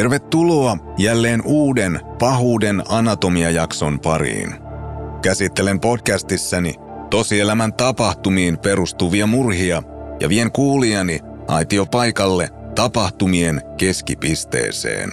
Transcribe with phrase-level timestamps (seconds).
[0.00, 4.54] Tervetuloa jälleen uuden pahuuden anatomiajakson pariin.
[5.22, 6.74] Käsittelen podcastissani
[7.10, 9.82] tosielämän tapahtumiin perustuvia murhia
[10.20, 15.12] ja vien kuulijani aitio paikalle tapahtumien keskipisteeseen.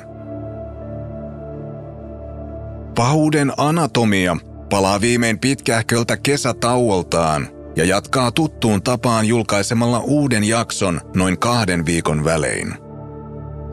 [2.96, 4.38] Pahuuden anatomia
[4.70, 12.87] palaa viimein pitkähköltä kesätauoltaan ja jatkaa tuttuun tapaan julkaisemalla uuden jakson noin kahden viikon välein.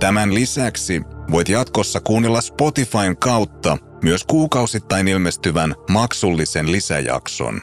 [0.04, 7.60] Tämän lisäksi voit jatkossa kuunnella Spotifyn kautta myös kuukausittain ilmestyvän maksullisen lisäjakson.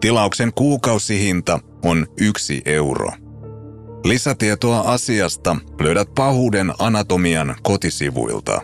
[0.00, 3.10] Tilauksen kuukausihinta on yksi euro.
[4.04, 8.60] Lisätietoa asiasta löydät pahuuden anatomian kotisivuilta.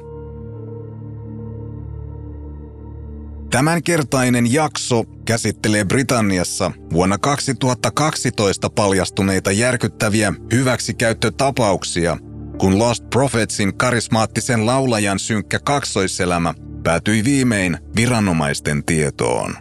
[3.50, 12.16] Tämänkertainen jakso käsittelee Britanniassa vuonna 2012 paljastuneita järkyttäviä hyväksikäyttötapauksia,
[12.62, 19.55] kun Lost Prophetsin karismaattisen laulajan synkkä kaksoiselämä päätyi viimein viranomaisten tietoon.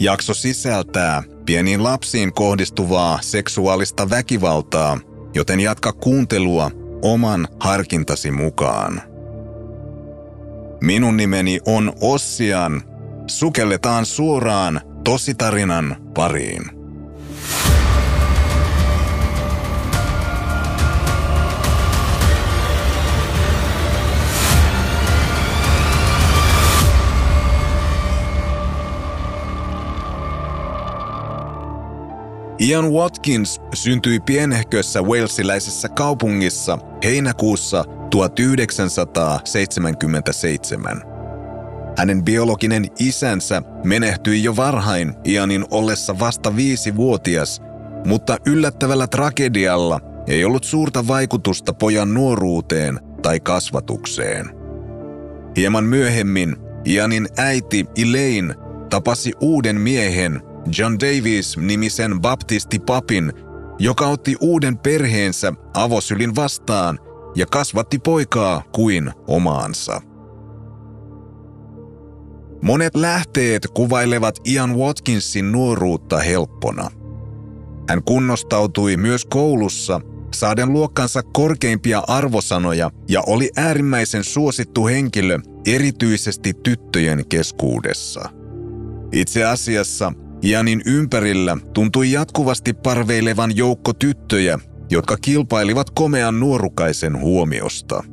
[0.00, 4.98] Jakso sisältää pieniin lapsiin kohdistuvaa seksuaalista väkivaltaa,
[5.34, 6.70] joten jatka kuuntelua
[7.02, 9.02] oman harkintasi mukaan.
[10.80, 12.82] Minun nimeni on Ossian
[13.26, 16.81] sukelletaan suoraan tositarinan pariin.
[32.62, 41.02] Ian Watkins syntyi pienehkössä walesiläisessä kaupungissa heinäkuussa 1977.
[41.98, 47.62] Hänen biologinen isänsä menehtyi jo varhain Ianin ollessa vasta viisi-vuotias,
[48.06, 54.50] mutta yllättävällä tragedialla ei ollut suurta vaikutusta pojan nuoruuteen tai kasvatukseen.
[55.56, 56.56] Hieman myöhemmin
[56.86, 58.54] Ianin äiti Elaine
[58.90, 63.32] tapasi uuden miehen, John Davis-nimisen baptistipapin,
[63.78, 66.98] joka otti uuden perheensä avosylin vastaan
[67.34, 70.00] ja kasvatti poikaa kuin omaansa.
[72.62, 76.90] Monet lähteet kuvailevat Ian Watkinsin nuoruutta helppona.
[77.88, 80.00] Hän kunnostautui myös koulussa
[80.34, 88.30] saaden luokkansa korkeimpia arvosanoja ja oli äärimmäisen suosittu henkilö erityisesti tyttöjen keskuudessa.
[89.12, 90.12] Itse asiassa
[90.44, 94.58] Ianin ympärillä tuntui jatkuvasti parveilevan joukko tyttöjä,
[94.90, 98.04] jotka kilpailivat komean nuorukaisen huomiosta.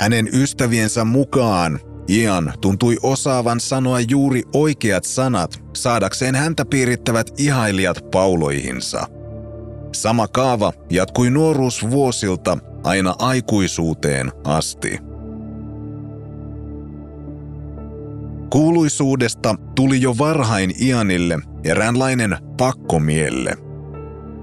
[0.00, 9.06] Hänen ystäviensä mukaan Ian tuntui osaavan sanoa juuri oikeat sanat saadakseen häntä piirittävät ihailijat pauloihinsa.
[9.94, 15.09] Sama kaava jatkui nuoruusvuosilta aina aikuisuuteen asti.
[18.50, 23.56] Kuuluisuudesta tuli jo varhain Ianille eräänlainen pakkomielle.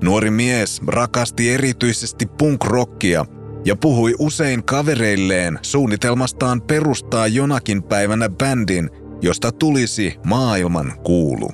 [0.03, 3.25] Nuori mies rakasti erityisesti punk-rockia
[3.65, 8.89] ja puhui usein kavereilleen suunnitelmastaan perustaa jonakin päivänä bändin,
[9.21, 11.49] josta tulisi maailman kuulu.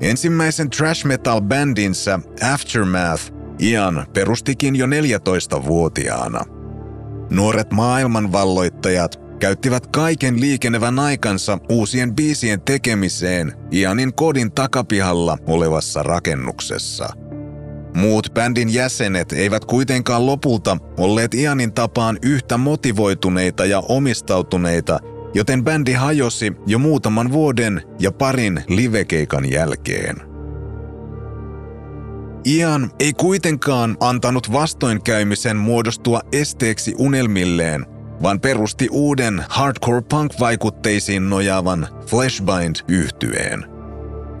[0.00, 2.20] Ensimmäisen trash metal bändinsä
[2.54, 3.32] Aftermath
[3.62, 6.44] Ian perustikin jo 14-vuotiaana.
[7.30, 17.08] Nuoret maailmanvalloittajat käyttivät kaiken liikenevän aikansa uusien biisien tekemiseen Ianin kodin takapihalla olevassa rakennuksessa–
[17.94, 24.98] Muut bändin jäsenet eivät kuitenkaan lopulta olleet Ianin tapaan yhtä motivoituneita ja omistautuneita,
[25.34, 30.16] joten bändi hajosi jo muutaman vuoden ja parin livekeikan jälkeen.
[32.46, 37.86] Ian ei kuitenkaan antanut vastoinkäymisen muodostua esteeksi unelmilleen,
[38.22, 43.64] vaan perusti uuden hardcore punk-vaikutteisiin nojaavan flashbind yhtyeen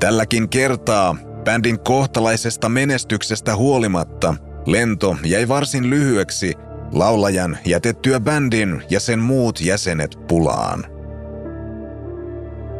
[0.00, 4.34] Tälläkin kertaa Bändin kohtalaisesta menestyksestä huolimatta
[4.66, 6.54] lento jäi varsin lyhyeksi
[6.92, 10.84] laulajan jätettyä bändin ja sen muut jäsenet pulaan.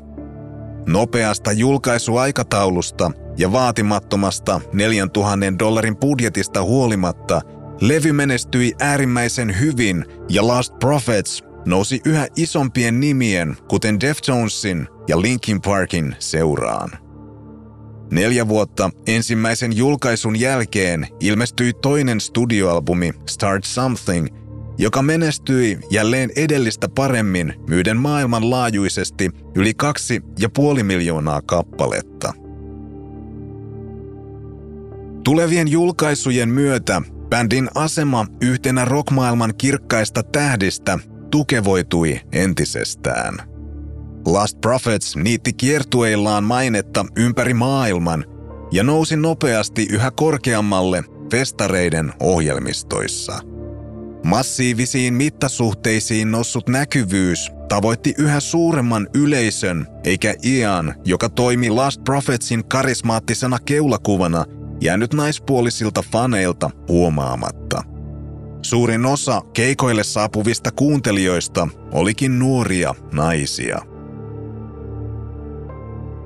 [0.88, 7.42] Nopeasta julkaisuaikataulusta ja vaatimattomasta 4000 dollarin budjetista huolimatta
[7.82, 15.62] levy menestyi äärimmäisen hyvin ja Last Prophets nousi yhä isompien nimien, kuten Deftonesin ja Linkin
[15.62, 16.92] Parkin seuraan.
[18.12, 24.28] Neljä vuotta ensimmäisen julkaisun jälkeen ilmestyi toinen studioalbumi Start Something,
[24.78, 32.34] joka menestyi jälleen edellistä paremmin myyden maailmanlaajuisesti yli kaksi ja puoli miljoonaa kappaletta.
[35.24, 37.02] Tulevien julkaisujen myötä
[37.32, 41.00] bändin asema yhtenä rockmaailman kirkkaista tähdistä
[41.32, 43.38] tukevoitui entisestään.
[44.26, 48.26] Last Prophets niitti kiertueillaan mainetta ympäri maailman
[48.72, 53.40] ja nousi nopeasti yhä korkeammalle festareiden ohjelmistoissa.
[54.24, 63.58] Massiivisiin mittasuhteisiin nossut näkyvyys tavoitti yhä suuremman yleisön, eikä Ian, joka toimi Last Prophetsin karismaattisena
[63.66, 64.46] keulakuvana,
[64.82, 67.84] jäänyt naispuolisilta faneilta huomaamatta.
[68.62, 73.82] Suurin osa keikoille saapuvista kuuntelijoista olikin nuoria naisia.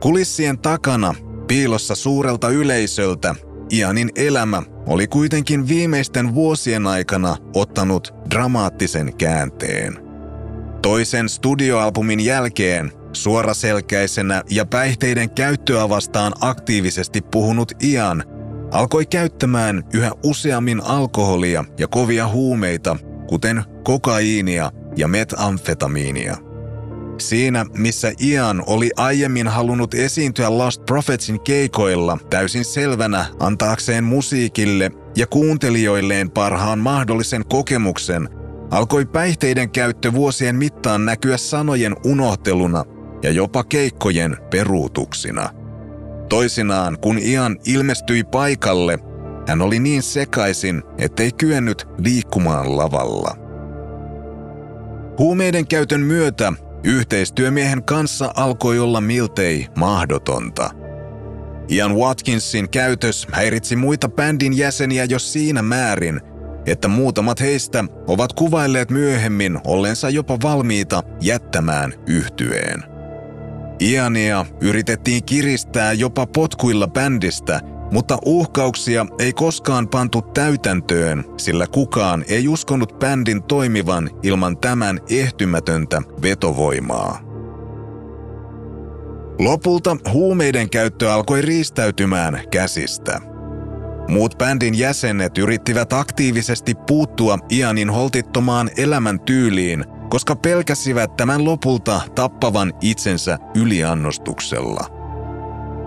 [0.02, 1.16] Kulissien takana,
[1.48, 3.36] piilossa suurelta yleisöltä,
[3.74, 10.00] Ianin elämä oli kuitenkin viimeisten vuosien aikana ottanut dramaattisen käänteen.
[10.82, 18.24] Toisen studioalbumin jälkeen suoraselkäisenä ja päihteiden käyttöä vastaan aktiivisesti puhunut Ian
[18.76, 26.38] alkoi käyttämään yhä useammin alkoholia ja kovia huumeita, kuten kokaiinia ja metamfetamiinia.
[27.18, 35.28] Siinä, missä Ian oli aiemmin halunnut esiintyä Lost Prophetsin keikoilla täysin selvänä antaakseen musiikille ja
[35.28, 38.30] kuuntelijoilleen parhaan mahdollisen kokemuksen,
[38.72, 42.84] alkoi päihteiden käyttö vuosien mittaan näkyä sanojen unohteluna
[43.24, 45.50] ja jopa keikkojen peruutuksina–
[46.30, 49.00] Toisinaan, kun Ian ilmestyi paikalle,
[49.48, 53.38] hän oli niin sekaisin, ettei kyennyt liikkumaan lavalla.
[55.18, 60.70] Huumeiden käytön myötä yhteistyömiehen kanssa alkoi olla miltei mahdotonta.
[61.70, 66.22] Ian Watkinsin käytös häiritsi muita bändin jäseniä jo siinä määrin,
[66.66, 72.95] että muutamat heistä ovat kuvailleet myöhemmin ollensa jopa valmiita jättämään yhtyeen.
[73.82, 77.62] Iania yritettiin kiristää jopa potkuilla bändistä,
[77.92, 86.02] mutta uhkauksia ei koskaan pantu täytäntöön, sillä kukaan ei uskonut bändin toimivan ilman tämän ehtymätöntä
[86.22, 87.20] vetovoimaa.
[89.40, 93.22] Lopulta huumeiden käyttö alkoi riistäytymään käsistä.
[94.08, 103.38] Muut bändin jäsenet yrittivät aktiivisesti puuttua Ianin holtittomaan elämäntyyliin, koska pelkäsivät tämän lopulta tappavan itsensä
[103.56, 104.88] yliannostuksella.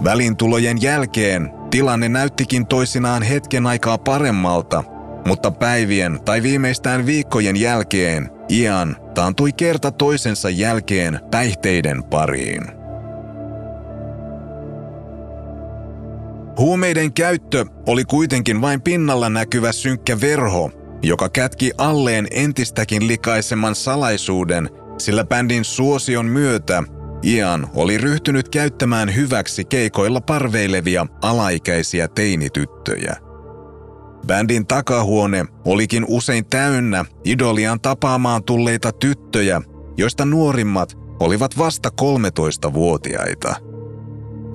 [0.05, 4.85] Välintulojen jälkeen tilanne näyttikin toisinaan hetken aikaa paremmalta,
[5.27, 12.63] mutta päivien tai viimeistään viikkojen jälkeen Ian taantui kerta toisensa jälkeen päihteiden pariin.
[16.59, 20.71] Huumeiden käyttö oli kuitenkin vain pinnalla näkyvä synkkä verho,
[21.03, 26.83] joka kätki alleen entistäkin likaisemman salaisuuden, sillä bändin suosion myötä
[27.25, 33.17] Ian oli ryhtynyt käyttämään hyväksi keikoilla parveilevia alaikäisiä teinityttöjä.
[34.27, 39.63] Bändin takahuone olikin usein täynnä idolian tapaamaan tulleita tyttöjä,
[39.97, 43.55] joista nuorimmat olivat vasta 13-vuotiaita.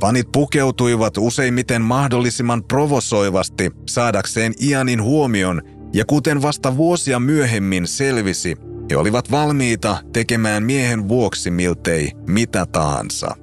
[0.02, 5.62] Fanit pukeutuivat useimmiten mahdollisimman provosoivasti saadakseen Ianin huomion
[5.94, 8.58] ja kuten vasta vuosia myöhemmin selvisi,
[8.92, 13.36] he olivat valmiita tekemään miehen vuoksi miltei mitä tahansa.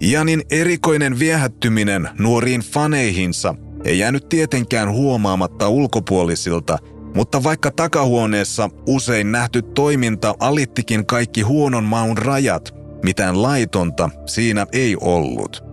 [0.00, 6.78] Janin erikoinen viehättyminen nuoriin faneihinsa ei jäänyt tietenkään huomaamatta ulkopuolisilta,
[7.14, 12.74] mutta vaikka takahuoneessa usein nähty toiminta alittikin kaikki huonon maun rajat,
[13.04, 15.64] mitään laitonta siinä ei ollut.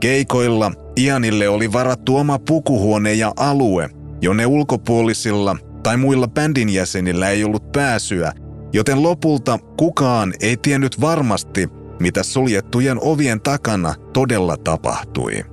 [0.00, 3.90] Keikoilla Ianille oli varattu oma pukuhuone ja alue,
[4.22, 8.32] jonne ulkopuolisilla tai muilla bändin jäsenillä ei ollut pääsyä,
[8.72, 11.68] joten lopulta kukaan ei tiennyt varmasti,
[12.00, 15.44] mitä suljettujen ovien takana todella tapahtui.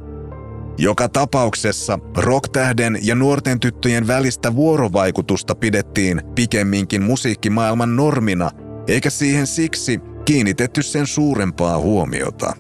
[0.77, 8.51] Joka tapauksessa rocktähden ja nuorten tyttöjen välistä vuorovaikutusta pidettiin pikemminkin musiikkimaailman normina,
[8.87, 12.53] eikä siihen siksi kiinnitetty sen suurempaa huomiota.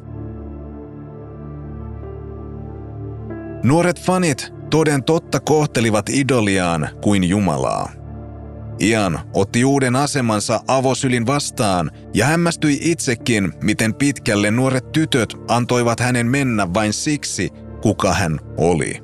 [3.63, 7.91] Nuoret fanit toden totta kohtelivat idoliaan kuin Jumalaa.
[8.79, 16.27] Ian otti uuden asemansa avosylin vastaan ja hämmästyi itsekin, miten pitkälle nuoret tytöt antoivat hänen
[16.27, 17.49] mennä vain siksi,
[17.81, 18.99] kuka hän oli.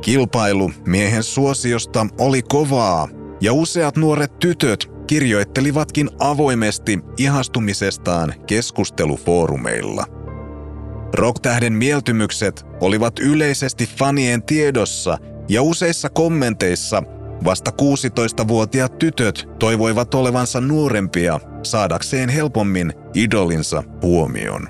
[0.00, 3.08] Kilpailu miehen suosiosta oli kovaa
[3.40, 10.17] ja useat nuoret tytöt kirjoittelivatkin avoimesti ihastumisestaan keskustelufoorumeilla.
[11.14, 17.02] Rocktähden mieltymykset olivat yleisesti fanien tiedossa ja useissa kommenteissa
[17.44, 24.68] vasta 16-vuotiaat tytöt toivoivat olevansa nuorempia saadakseen helpommin idolinsa huomion.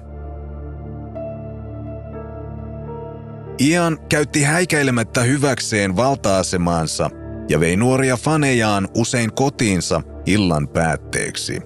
[3.60, 7.10] Ian käytti häikäilemättä hyväkseen valta-asemaansa
[7.48, 11.60] ja vei nuoria fanejaan usein kotiinsa illan päätteeksi.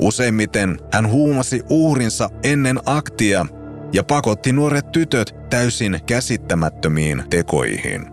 [0.00, 3.46] Useimmiten hän huumasi uhrinsa ennen aktia
[3.92, 8.06] ja pakotti nuoret tytöt täysin käsittämättömiin tekoihin.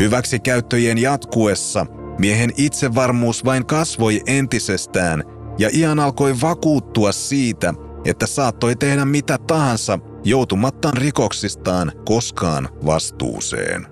[0.00, 1.86] Hyväksikäyttöjen jatkuessa
[2.18, 5.24] miehen itsevarmuus vain kasvoi entisestään
[5.58, 13.86] ja Ian alkoi vakuuttua siitä, että saattoi tehdä mitä tahansa joutumattaan rikoksistaan koskaan vastuuseen.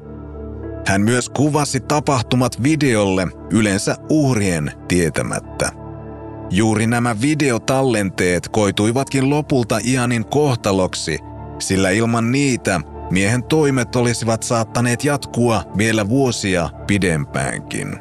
[0.87, 5.88] Hän myös kuvasi tapahtumat videolle yleensä uhrien tietämättä.
[6.51, 11.19] Juuri nämä videotallenteet koituivatkin lopulta Ianin kohtaloksi,
[11.59, 17.99] sillä ilman niitä miehen toimet olisivat saattaneet jatkua vielä vuosia pidempäänkin.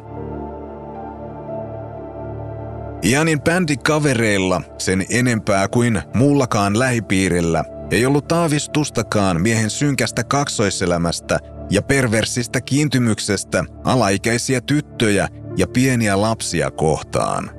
[3.04, 11.40] Ianin bändikavereilla sen enempää kuin muullakaan lähipiirillä ei ollut aavistustakaan miehen synkästä kaksoiselämästä
[11.70, 15.28] ja perversistä kiintymyksestä alaikäisiä tyttöjä
[15.58, 17.57] ja pieniä lapsia kohtaan.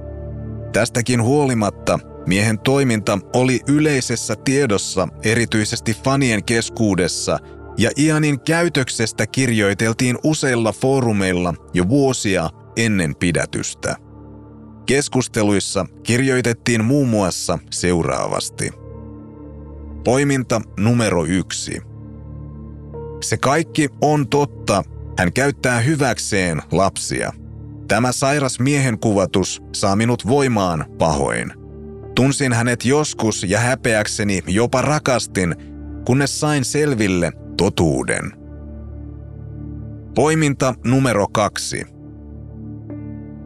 [0.72, 7.38] Tästäkin huolimatta miehen toiminta oli yleisessä tiedossa erityisesti fanien keskuudessa
[7.78, 13.96] ja Ianin käytöksestä kirjoiteltiin useilla foorumeilla jo vuosia ennen pidätystä.
[14.86, 18.70] Keskusteluissa kirjoitettiin muun muassa seuraavasti.
[20.04, 21.82] Poiminta numero yksi.
[23.22, 24.84] Se kaikki on totta.
[25.18, 27.32] Hän käyttää hyväkseen lapsia.
[27.88, 31.52] Tämä sairas miehen kuvatus saa minut voimaan pahoin.
[32.14, 35.56] Tunsin hänet joskus ja häpeäkseni jopa rakastin,
[36.06, 38.32] kunnes sain selville totuuden.
[40.14, 41.82] Poiminta numero kaksi.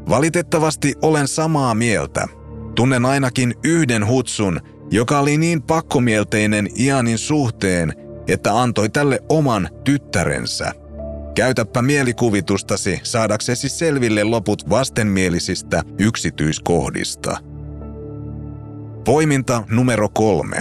[0.08, 2.28] Valitettavasti olen samaa mieltä.
[2.75, 7.92] Tunnen ainakin yhden hutsun, joka oli niin pakkomielteinen Ianin suhteen,
[8.28, 10.72] että antoi tälle oman tyttärensä.
[11.35, 17.37] Käytäpä mielikuvitustasi saadaksesi selville loput vastenmielisistä yksityiskohdista.
[19.05, 20.57] Poiminta numero kolme.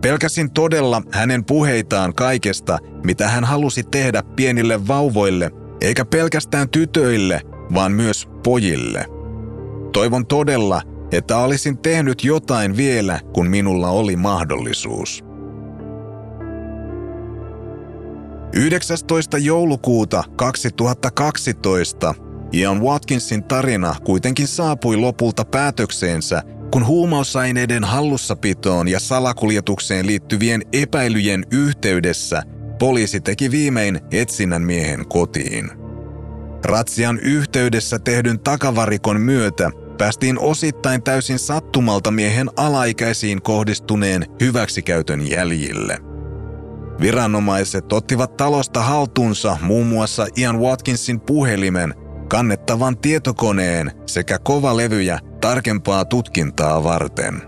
[0.00, 7.40] Pelkäsin todella hänen puheitaan kaikesta, mitä hän halusi tehdä pienille vauvoille, eikä pelkästään tytöille,
[7.74, 9.06] vaan myös pojille.
[9.92, 15.29] Toivon todella, että olisin tehnyt jotain vielä, kun minulla oli mahdollisuus.
[18.52, 19.38] 19.
[19.38, 22.14] joulukuuta 2012
[22.52, 32.42] Ian Watkinsin tarina kuitenkin saapui lopulta päätökseensä, kun huumausaineiden hallussapitoon ja salakuljetukseen liittyvien epäilyjen yhteydessä
[32.78, 35.70] poliisi teki viimein etsinnän miehen kotiin.
[36.64, 46.09] Ratsian yhteydessä tehdyn takavarikon myötä päästiin osittain täysin sattumalta miehen alaikäisiin kohdistuneen hyväksikäytön jäljille.
[47.00, 51.94] Viranomaiset ottivat talosta haltuunsa muun muassa Ian Watkinsin puhelimen,
[52.28, 57.42] kannettavan tietokoneen sekä kovalevyjä tarkempaa tutkintaa varten.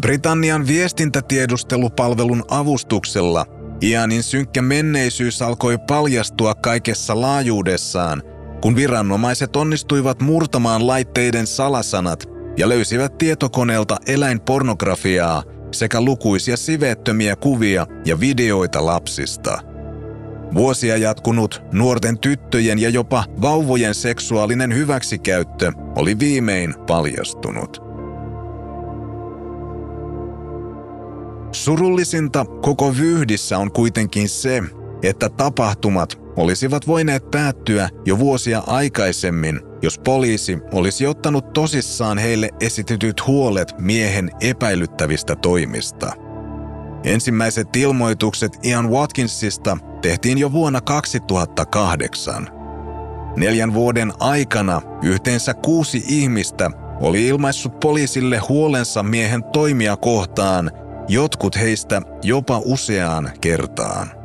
[0.00, 3.46] Britannian viestintätiedustelupalvelun avustuksella
[3.82, 8.22] Ianin synkkä menneisyys alkoi paljastua kaikessa laajuudessaan–
[8.60, 12.24] kun viranomaiset onnistuivat murtamaan laitteiden salasanat
[12.56, 19.58] ja löysivät tietokoneelta eläinpornografiaa sekä lukuisia siveettömiä kuvia ja videoita lapsista.
[20.54, 27.88] Vuosia jatkunut nuorten tyttöjen ja jopa vauvojen seksuaalinen hyväksikäyttö oli viimein paljastunut.
[31.52, 34.62] Surullisinta koko vyhdissä on kuitenkin se,
[35.02, 43.26] että tapahtumat olisivat voineet päättyä jo vuosia aikaisemmin, jos poliisi olisi ottanut tosissaan heille esitetyt
[43.26, 46.12] huolet miehen epäilyttävistä toimista.
[47.04, 52.48] Ensimmäiset ilmoitukset Ian Watkinsista tehtiin jo vuonna 2008.
[53.36, 60.70] Neljän vuoden aikana yhteensä kuusi ihmistä oli ilmaissut poliisille huolensa miehen toimia kohtaan,
[61.08, 64.17] jotkut heistä jopa useaan kertaan.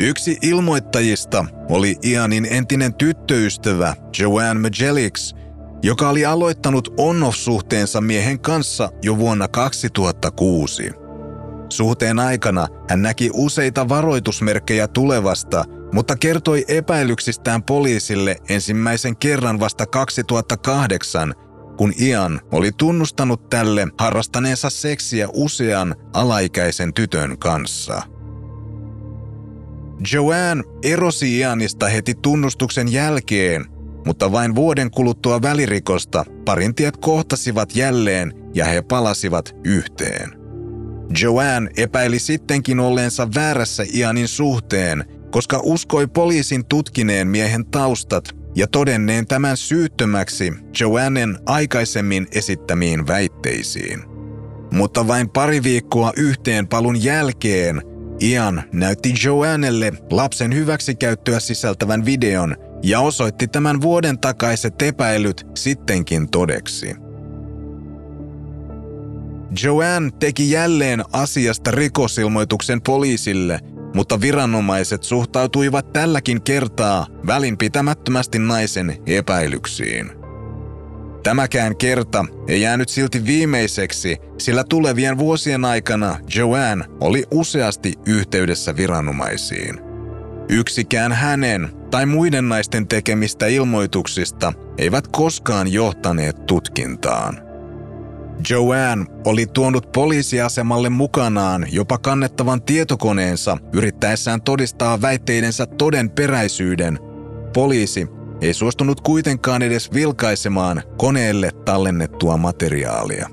[0.00, 5.34] Yksi ilmoittajista oli Ianin entinen tyttöystävä Joanne Majelix,
[5.82, 10.92] joka oli aloittanut on-off-suhteensa miehen kanssa jo vuonna 2006.
[11.68, 21.34] Suhteen aikana hän näki useita varoitusmerkkejä tulevasta, mutta kertoi epäilyksistään poliisille ensimmäisen kerran vasta 2008,
[21.76, 28.17] kun Ian oli tunnustanut tälle harrastaneensa seksiä usean alaikäisen tytön kanssa.
[30.12, 33.64] Joanne erosi Ianista heti tunnustuksen jälkeen,
[34.06, 40.38] mutta vain vuoden kuluttua välirikosta parin tiet kohtasivat jälleen ja he palasivat yhteen.
[41.22, 49.26] Joanne epäili sittenkin olleensa väärässä Ianin suhteen, koska uskoi poliisin tutkineen miehen taustat ja todenneen
[49.26, 54.04] tämän syyttömäksi Joannen aikaisemmin esittämiin väitteisiin.
[54.72, 57.82] Mutta vain pari viikkoa yhteen palun jälkeen
[58.20, 66.94] Ian näytti Joannelle lapsen hyväksikäyttöä sisältävän videon ja osoitti tämän vuoden takaiset epäilyt sittenkin todeksi.
[69.62, 73.60] Joanne teki jälleen asiasta rikosilmoituksen poliisille,
[73.94, 80.17] mutta viranomaiset suhtautuivat tälläkin kertaa välinpitämättömästi naisen epäilyksiin.
[81.22, 89.80] Tämäkään kerta ei jäänyt silti viimeiseksi, sillä tulevien vuosien aikana Joanne oli useasti yhteydessä viranomaisiin.
[90.48, 97.48] Yksikään hänen tai muiden naisten tekemistä ilmoituksista eivät koskaan johtaneet tutkintaan.
[98.50, 106.98] Joanne oli tuonut poliisiasemalle mukanaan jopa kannettavan tietokoneensa yrittäessään todistaa väitteidensä todenperäisyyden.
[107.54, 108.08] Poliisi
[108.40, 113.28] ei suostunut kuitenkaan edes vilkaisemaan koneelle tallennettua materiaalia.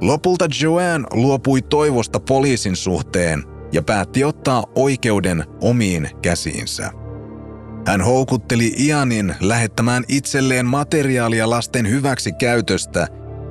[0.00, 6.90] Lopulta Joanne luopui toivosta poliisin suhteen ja päätti ottaa oikeuden omiin käsiinsä.
[7.86, 13.06] Hän houkutteli Ianin lähettämään itselleen materiaalia lasten hyväksi käytöstä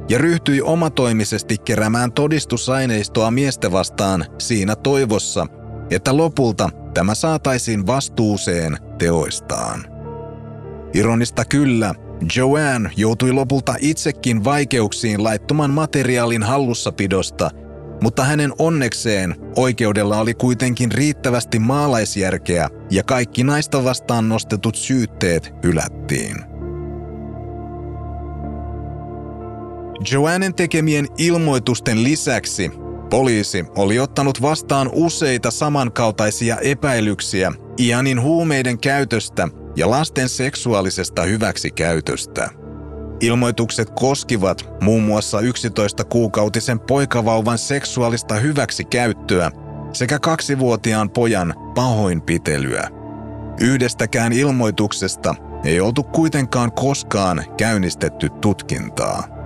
[0.10, 5.48] ja ryhtyi omatoimisesti keräämään todistusaineistoa miestä vastaan siinä toivossa,
[5.90, 9.86] että lopulta tämä saataisiin vastuuseen teoistaan.
[10.94, 11.94] Ironista kyllä,
[12.36, 17.50] Joanne joutui lopulta itsekin vaikeuksiin laittoman materiaalin hallussapidosta,
[18.02, 26.36] mutta hänen onnekseen oikeudella oli kuitenkin riittävästi maalaisjärkeä ja kaikki naista vastaan nostetut syytteet hylättiin.
[30.12, 32.72] Joannen tekemien ilmoitusten lisäksi
[33.12, 42.50] Poliisi oli ottanut vastaan useita samankaltaisia epäilyksiä Ianin huumeiden käytöstä ja lasten seksuaalisesta hyväksikäytöstä.
[43.20, 49.52] Ilmoitukset koskivat muun muassa 11-kuukautisen poikavauvan seksuaalista hyväksikäyttöä
[49.94, 52.88] sekä kaksivuotiaan pojan pahoinpitelyä.
[53.62, 59.41] Yhdestäkään ilmoituksesta ei oltu kuitenkaan koskaan käynnistetty tutkintaa.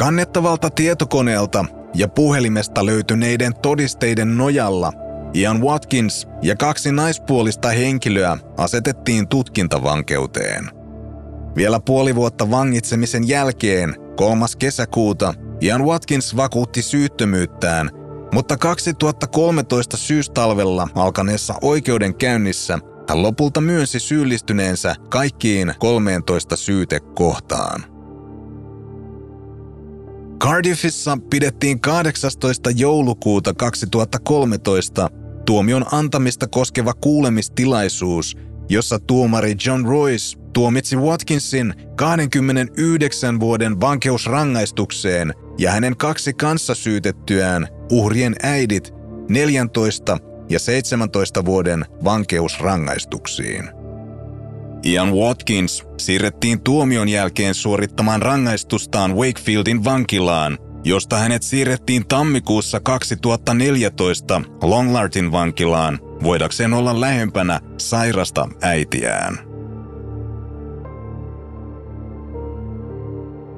[0.00, 4.92] Kannettavalta tietokoneelta ja puhelimesta löytyneiden todisteiden nojalla
[5.34, 10.70] Ian Watkins ja kaksi naispuolista henkilöä asetettiin tutkintavankeuteen.
[11.56, 14.46] Vielä puoli vuotta vangitsemisen jälkeen, 3.
[14.58, 17.90] kesäkuuta, Ian Watkins vakuutti syyttömyyttään,
[18.34, 27.89] mutta 2013 syystalvella alkaneessa oikeudenkäynnissä hän lopulta myönsi syyllistyneensä kaikkiin 13 syytekohtaan.
[30.40, 32.70] Cardiffissa pidettiin 18.
[32.70, 35.10] joulukuuta 2013
[35.46, 38.36] tuomion antamista koskeva kuulemistilaisuus,
[38.68, 48.94] jossa tuomari John Royce tuomitsi Watkinsin 29 vuoden vankeusrangaistukseen ja hänen kaksi kanssasyytettyään uhrien äidit
[49.28, 50.18] 14
[50.50, 53.79] ja 17 vuoden vankeusrangaistuksiin.
[54.84, 65.32] Ian Watkins siirrettiin tuomion jälkeen suorittamaan rangaistustaan Wakefieldin vankilaan, josta hänet siirrettiin tammikuussa 2014 Longlartin
[65.32, 69.38] vankilaan voidakseen olla lähempänä sairasta äitiään.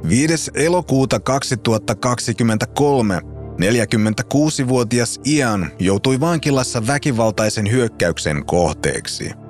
[0.09, 0.51] 5.
[0.55, 3.21] elokuuta 2023
[3.53, 9.31] 46-vuotias Ian joutui vankilassa väkivaltaisen hyökkäyksen kohteeksi–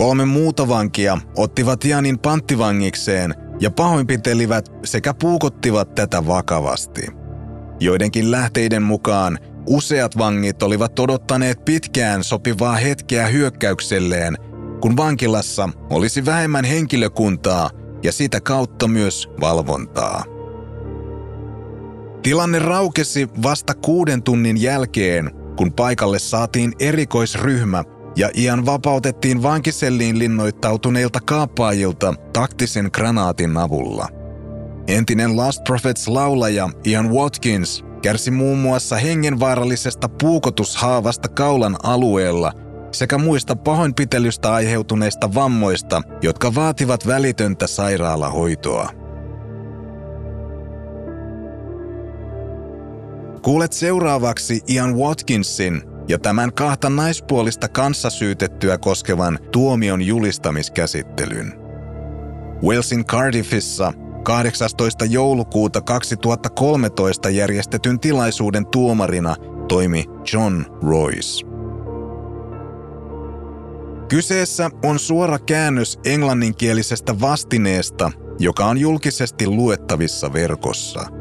[0.00, 7.06] Kolme muuta vankia ottivat Janin panttivangikseen ja pahoinpitelivät sekä puukottivat tätä vakavasti.
[7.80, 14.36] Joidenkin lähteiden mukaan useat vangit olivat odottaneet pitkään sopivaa hetkeä hyökkäykselleen,
[14.80, 17.70] kun vankilassa olisi vähemmän henkilökuntaa
[18.02, 20.24] ja sitä kautta myös valvontaa.
[22.22, 27.84] Tilanne raukesi vasta kuuden tunnin jälkeen, kun paikalle saatiin erikoisryhmä
[28.20, 34.08] ja Ian vapautettiin vankiselliin linnoittautuneilta kaappaajilta taktisen granaatin avulla.
[34.88, 42.52] Entinen Last Prophets-laulaja Ian Watkins kärsi muun muassa hengenvaarallisesta puukotushaavasta kaulan alueella
[42.92, 48.90] sekä muista pahoinpitelystä aiheutuneista vammoista, jotka vaativat välitöntä sairaalahoitoa.
[53.42, 61.52] Kuulet seuraavaksi Ian Watkinsin ja tämän kahta naispuolista kanssasyytettyä koskevan tuomion julistamiskäsittelyn.
[62.62, 63.92] Walesin Cardiffissa
[64.22, 65.04] 18.
[65.04, 69.36] joulukuuta 2013 järjestetyn tilaisuuden tuomarina
[69.68, 71.46] toimi John Royce.
[74.08, 81.06] Kyseessä on suora käännös englanninkielisestä vastineesta, joka on julkisesti luettavissa verkossa–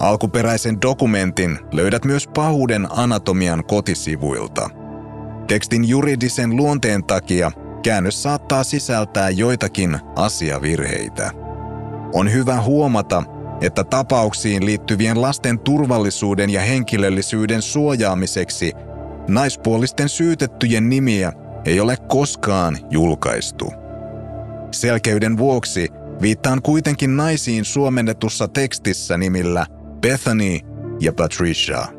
[0.00, 4.70] Alkuperäisen dokumentin löydät myös pahuuden anatomian kotisivuilta.
[5.46, 11.30] Tekstin juridisen luonteen takia käännös saattaa sisältää joitakin asiavirheitä.
[12.12, 13.22] On hyvä huomata,
[13.60, 18.72] että tapauksiin liittyvien lasten turvallisuuden ja henkilöllisyyden suojaamiseksi
[19.28, 21.32] naispuolisten syytettyjen nimiä
[21.64, 23.72] ei ole koskaan julkaistu.
[24.72, 25.88] Selkeyden vuoksi
[26.22, 29.66] viittaan kuitenkin naisiin suomennetussa tekstissä nimillä
[30.06, 30.62] Bethany
[31.00, 31.90] ja Patricia.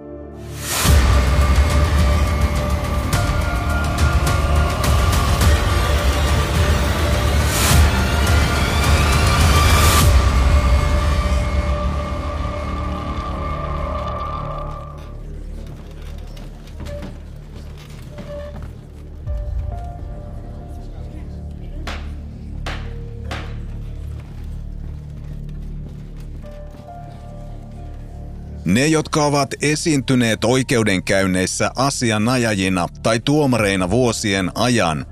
[28.77, 35.05] Ne, jotka ovat esiintyneet oikeudenkäynneissä asianajajina tai tuomareina vuosien ajan,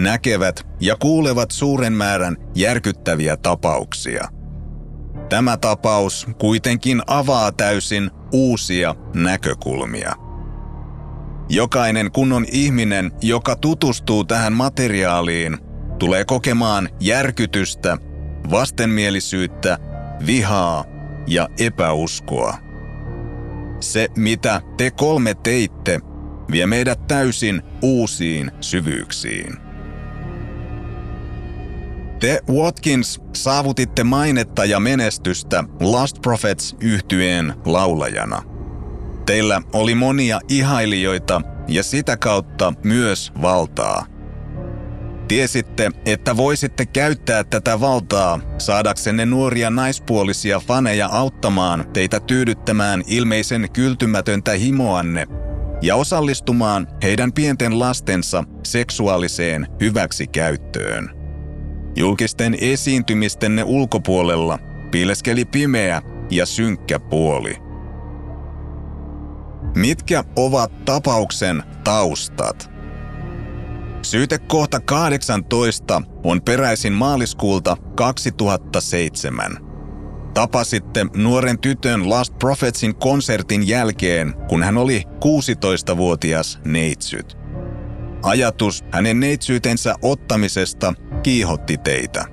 [0.00, 4.28] näkevät ja kuulevat suuren määrän järkyttäviä tapauksia.
[5.28, 10.12] Tämä tapaus kuitenkin avaa täysin uusia näkökulmia.
[11.48, 15.58] Jokainen kunnon ihminen, joka tutustuu tähän materiaaliin,
[15.98, 17.96] tulee kokemaan järkytystä,
[18.50, 19.78] vastenmielisyyttä,
[20.26, 20.84] vihaa
[21.26, 22.67] ja epäuskoa.
[23.80, 26.00] Se, mitä te kolme teitte,
[26.50, 29.56] vie meidät täysin uusiin syvyyksiin.
[32.20, 38.42] Te Watkins saavutitte mainetta ja menestystä Last Prophets yhtyeen laulajana.
[39.26, 44.06] Teillä oli monia ihailijoita ja sitä kautta myös valtaa–
[45.28, 54.52] Tiesitte, että voisitte käyttää tätä valtaa saadaksenne nuoria naispuolisia faneja auttamaan teitä tyydyttämään ilmeisen kyltymätöntä
[54.52, 55.26] himoanne
[55.82, 61.10] ja osallistumaan heidän pienten lastensa seksuaaliseen hyväksikäyttöön.
[61.96, 64.58] Julkisten esiintymistenne ulkopuolella
[64.90, 67.56] piileskeli pimeä ja synkkä puoli.
[69.74, 72.77] Mitkä ovat tapauksen taustat?
[74.02, 79.58] Syytekohta 18 on peräisin maaliskuulta 2007.
[80.34, 87.36] Tapasitte nuoren tytön Last Prophetsin konsertin jälkeen, kun hän oli 16-vuotias neitsyt.
[88.22, 92.24] Ajatus hänen neitsyytensä ottamisesta kiihotti teitä.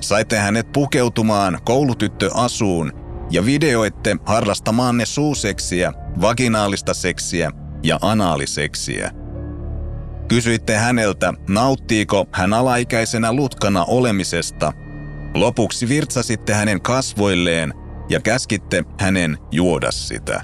[0.00, 2.92] Saitte hänet pukeutumaan koulutyttöasuun
[3.30, 7.50] ja videoitte harrastamaanne suuseksiä, vaginaalista seksiä
[7.82, 9.10] ja anaaliseksiä–
[10.32, 14.72] Kysyitte häneltä, nauttiiko hän alaikäisenä lutkana olemisesta.
[15.34, 17.74] Lopuksi virtsasitte hänen kasvoilleen
[18.08, 20.42] ja käskitte hänen juoda sitä.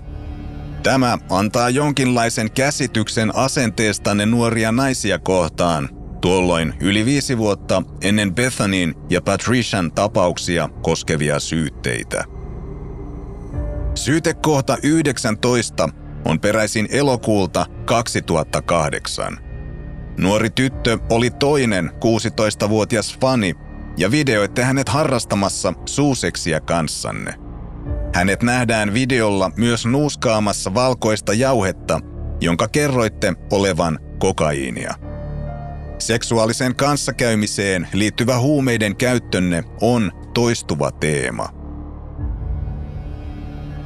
[0.83, 5.89] Tämä antaa jonkinlaisen käsityksen asenteestanne nuoria naisia kohtaan,
[6.21, 12.25] tuolloin yli viisi vuotta ennen Bethanin ja Patrician tapauksia koskevia syytteitä.
[13.95, 15.89] Syytekohta 19
[16.25, 19.48] on peräisin elokuulta 2008.
[20.19, 23.55] Nuori tyttö oli toinen 16-vuotias fani
[23.97, 27.35] ja videoitte hänet harrastamassa suuseksiä kanssanne.
[28.15, 32.01] Hänet nähdään videolla myös nuuskaamassa valkoista jauhetta,
[32.41, 34.95] jonka kerroitte olevan kokaiinia.
[35.99, 41.58] Seksuaaliseen kanssakäymiseen liittyvä huumeiden käyttönne on toistuva teema.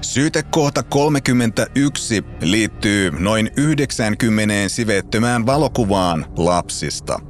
[0.03, 7.21] Syytekohta 31 liittyy noin 90 sivettömään valokuvaan lapsista.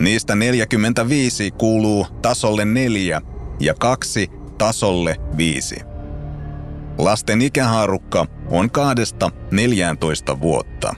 [0.00, 3.22] Niistä 45 kuuluu tasolle 4
[3.60, 5.76] ja kaksi tasolle 5.
[6.98, 8.68] Lasten ikähaarukka on
[10.34, 10.94] 2-14 vuotta.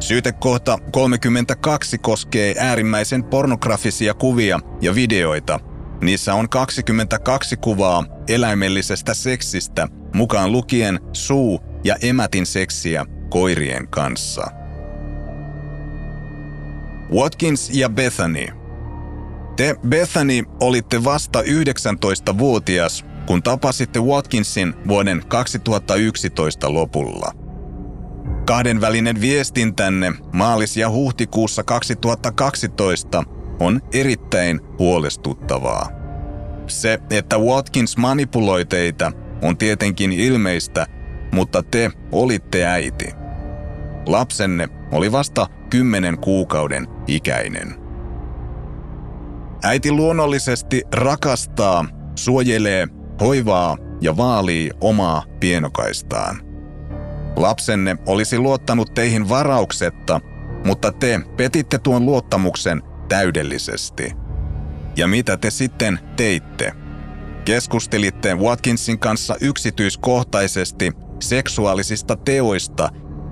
[0.00, 5.60] Syytekohta 32 koskee äärimmäisen pornografisia kuvia ja videoita.
[6.00, 14.46] Niissä on 22 kuvaa eläimellisestä seksistä, mukaan lukien suu- ja emätin seksiä koirien kanssa.
[17.14, 18.46] Watkins ja Bethany.
[19.56, 27.32] Te, Bethany, olitte vasta 19-vuotias, kun tapasitte Watkinsin vuoden 2011 lopulla.
[28.46, 33.24] Kahdenvälinen viestintänne maalis- ja huhtikuussa 2012
[33.60, 35.88] on erittäin huolestuttavaa.
[36.66, 40.86] Se, että Watkins manipuloi teitä, on tietenkin ilmeistä,
[41.32, 43.14] mutta te olitte äiti.
[44.06, 47.74] Lapsenne oli vasta kymmenen kuukauden ikäinen.
[49.62, 52.88] Äiti luonnollisesti rakastaa, suojelee,
[53.20, 56.40] hoivaa ja vaalii omaa pienokaistaan.
[57.36, 60.20] Lapsenne olisi luottanut teihin varauksetta,
[60.64, 64.12] mutta te petitte tuon luottamuksen täydellisesti.
[64.96, 66.72] Ja mitä te sitten teitte?
[67.44, 72.88] Keskustelitte Watkinsin kanssa yksityiskohtaisesti seksuaalisista teoista,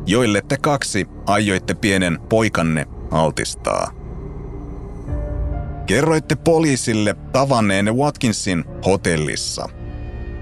[0.07, 3.91] joille te kaksi aioitte pienen poikanne altistaa.
[5.87, 9.69] Kerroitte poliisille tavanneenne Watkinsin hotellissa.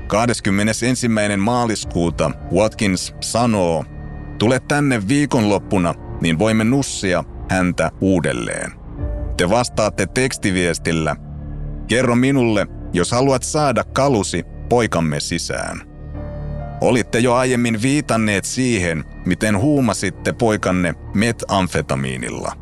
[0.07, 1.09] 21.
[1.37, 3.85] maaliskuuta Watkins sanoo,
[4.38, 8.86] tule tänne viikonloppuna, niin voimme nussia häntä uudelleen.
[9.37, 11.16] Te vastaatte tekstiviestillä,
[11.88, 15.81] kerro minulle, jos haluat saada kalusi poikamme sisään.
[16.81, 22.53] Olitte jo aiemmin viitanneet siihen, miten huumasitte poikanne metamfetamiinilla.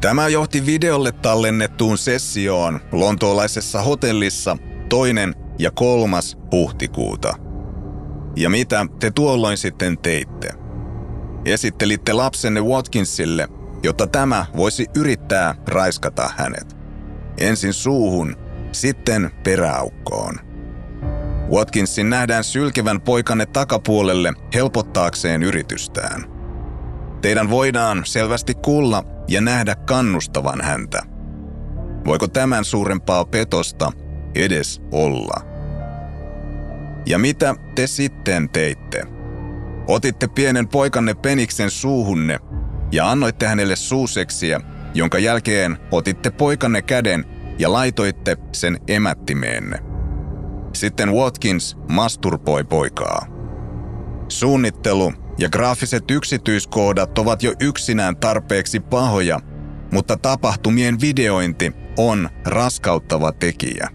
[0.00, 4.56] Tämä johti videolle tallennettuun sessioon lontoolaisessa hotellissa
[4.88, 7.34] toinen ja kolmas huhtikuuta.
[8.36, 10.48] Ja mitä te tuolloin sitten teitte?
[11.44, 13.48] Esittelitte lapsenne Watkinsille,
[13.82, 16.76] jotta tämä voisi yrittää raiskata hänet.
[17.40, 18.36] Ensin suuhun,
[18.72, 20.34] sitten peräaukkoon.
[21.50, 26.24] Watkinsin nähdään sylkevän poikanne takapuolelle helpottaakseen yritystään.
[27.20, 31.02] Teidän voidaan selvästi kuulla ja nähdä kannustavan häntä.
[32.06, 33.92] Voiko tämän suurempaa petosta
[34.34, 35.40] edes olla?
[37.06, 39.02] Ja mitä te sitten teitte?
[39.86, 42.38] Otitte pienen poikanne peniksen suuhunne
[42.92, 44.60] ja annoitte hänelle suuseksiä,
[44.94, 47.24] jonka jälkeen otitte poikanne käden
[47.58, 49.78] ja laitoitte sen emättimeenne.
[50.72, 53.26] Sitten Watkins masturboi poikaa.
[54.28, 59.40] Suunnittelu ja graafiset yksityiskohdat ovat jo yksinään tarpeeksi pahoja,
[59.92, 63.88] mutta tapahtumien videointi on raskauttava tekijä.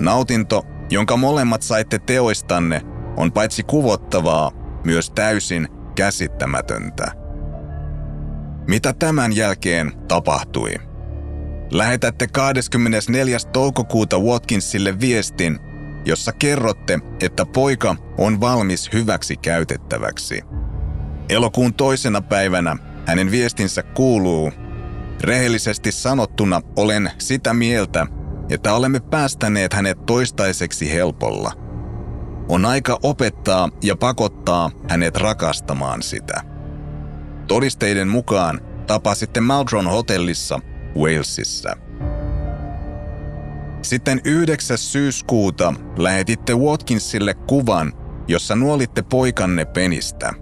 [0.00, 2.82] Nautinto, jonka molemmat saitte teoistanne,
[3.16, 4.52] on paitsi kuvottavaa,
[4.84, 7.19] myös täysin käsittämätöntä.
[8.66, 10.74] Mitä tämän jälkeen tapahtui?
[11.70, 13.38] Lähetätte 24.
[13.52, 15.58] toukokuuta Watkinsille viestin,
[16.04, 20.42] jossa kerrotte, että poika on valmis hyväksi käytettäväksi.
[21.28, 24.52] Elokuun toisena päivänä hänen viestinsä kuuluu,
[25.20, 28.06] rehellisesti sanottuna olen sitä mieltä,
[28.50, 31.52] että olemme päästäneet hänet toistaiseksi helpolla.
[32.48, 36.49] On aika opettaa ja pakottaa hänet rakastamaan sitä.
[37.50, 40.60] Todisteiden mukaan tapasitte Maldron hotellissa
[40.96, 41.76] Walesissa.
[43.82, 44.78] Sitten 9.
[44.78, 47.92] syyskuuta lähetitte Watkinsille kuvan,
[48.28, 50.32] jossa nuolitte poikanne penistä.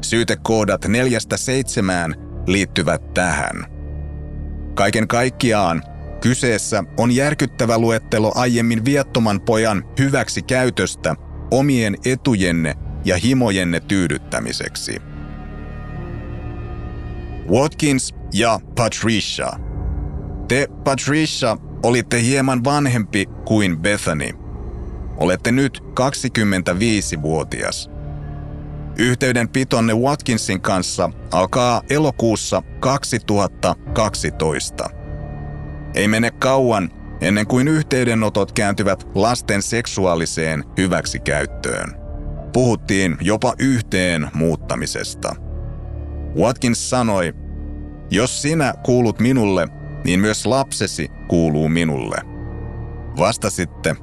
[0.00, 2.14] Syytekoodat neljästä seitsemään
[2.46, 3.66] liittyvät tähän.
[4.74, 5.82] Kaiken kaikkiaan
[6.20, 11.14] kyseessä on järkyttävä luettelo aiemmin viattoman pojan hyväksi käytöstä
[11.50, 12.74] omien etujenne
[13.04, 15.07] ja himojenne tyydyttämiseksi.
[17.50, 19.48] Watkins ja Patricia.
[20.48, 24.30] Te, Patricia, olitte hieman vanhempi kuin Bethany.
[25.16, 27.90] Olette nyt 25-vuotias.
[28.98, 34.90] Yhteydenpitonne Watkinsin kanssa alkaa elokuussa 2012.
[35.94, 41.96] Ei mene kauan ennen kuin yhteydenotot kääntyvät lasten seksuaaliseen hyväksikäyttöön.
[42.52, 45.47] Puhuttiin jopa yhteen muuttamisesta.
[46.36, 47.34] Watkins sanoi,
[48.10, 49.68] Jos sinä kuulut minulle,
[50.04, 52.16] niin myös lapsesi kuuluu minulle.
[53.18, 53.96] Vastasitte,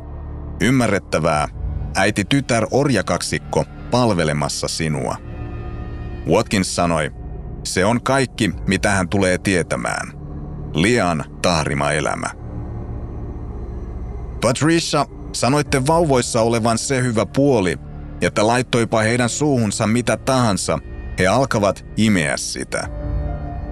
[0.62, 1.48] ymmärrettävää,
[1.96, 5.16] äiti tytär orjakaksikko palvelemassa sinua.
[6.28, 7.12] Watkins sanoi,
[7.64, 10.14] se on kaikki, mitä hän tulee tietämään.
[10.74, 12.28] Lian tahrima elämä.
[14.42, 17.78] Patricia, sanoitte vauvoissa olevan se hyvä puoli,
[18.22, 20.80] että laittoipa heidän suuhunsa mitä tahansa,
[21.20, 22.90] he alkavat imeä sitä.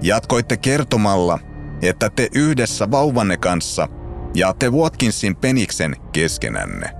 [0.02, 1.38] Jatkoitte kertomalla,
[1.82, 3.88] että te yhdessä vauvanne kanssa
[4.34, 6.90] jaatte Watkinsin peniksen keskenänne.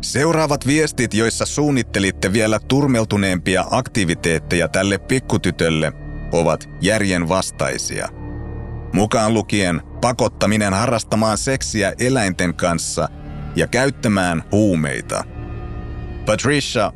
[0.00, 5.92] Seuraavat viestit, joissa suunnittelitte vielä turmeltuneempia aktiviteetteja tälle pikkutytölle,
[6.32, 8.08] ovat järjen vastaisia.
[8.92, 13.08] Mukaan lukien pakottaminen harrastamaan seksiä eläinten kanssa
[13.56, 15.24] ja käyttämään huumeita.
[16.26, 16.92] Patricia,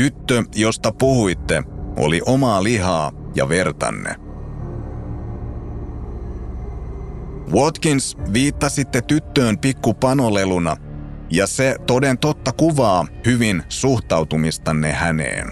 [0.00, 1.62] tyttö, josta puhuitte,
[1.96, 4.14] oli omaa lihaa ja vertanne.
[7.52, 10.76] Watkins viittasitte tyttöön pikkupanoleluna,
[11.30, 15.46] ja se toden totta kuvaa hyvin suhtautumistanne häneen.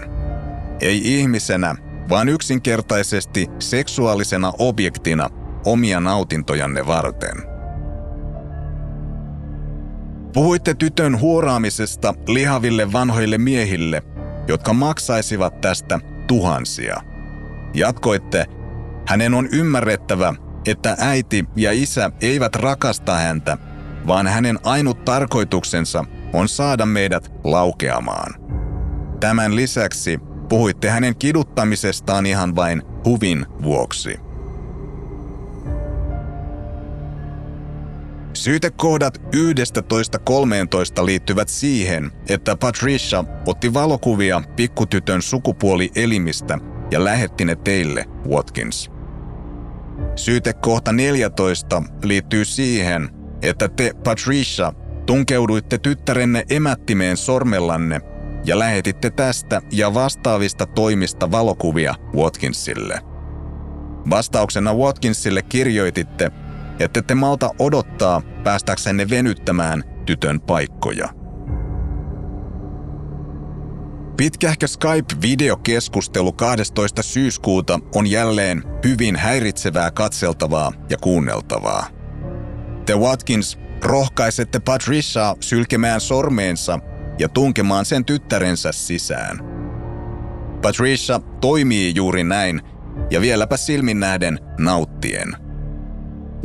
[0.81, 1.75] Ei ihmisenä,
[2.09, 5.29] vaan yksinkertaisesti seksuaalisena objektina
[5.65, 7.37] omia nautintojanne varten.
[10.33, 14.03] Puhuitte tytön huoraamisesta lihaville vanhoille miehille,
[14.49, 17.01] jotka maksaisivat tästä tuhansia.
[17.73, 18.45] Jatkoitte,
[19.07, 20.33] hänen on ymmärrettävä,
[20.67, 23.57] että äiti ja isä eivät rakasta häntä,
[24.07, 28.33] vaan hänen ainut tarkoituksensa on saada meidät laukeamaan.
[29.19, 34.28] Tämän lisäksi puhuitte hänen kiduttamisestaan ihan vain huvin vuoksi.
[38.33, 46.57] Syytekohdat 11.13 liittyvät siihen, että Patricia otti valokuvia pikkutytön sukupuolielimistä
[46.91, 48.91] ja lähetti ne teille, Watkins.
[50.15, 53.09] Syytekohta 14 liittyy siihen,
[53.41, 54.73] että te, Patricia,
[55.05, 58.01] tunkeuduitte tyttärenne emättimeen sormellanne
[58.45, 62.99] ja lähetitte tästä ja vastaavista toimista valokuvia Watkinsille.
[64.09, 66.31] Vastauksena Watkinsille kirjoititte,
[66.79, 71.09] että te malta odottaa päästäksenne venyttämään tytön paikkoja.
[74.17, 77.03] Pitkähkö Skype-videokeskustelu 12.
[77.03, 81.87] syyskuuta on jälleen hyvin häiritsevää katseltavaa ja kuunneltavaa.
[82.85, 86.79] Te Watkins rohkaisette Patriciaa sylkemään sormeensa
[87.19, 89.39] ja tunkemaan sen tyttärensä sisään.
[90.61, 92.61] Patricia toimii juuri näin
[93.11, 95.48] ja vieläpä silmin nähden nauttien.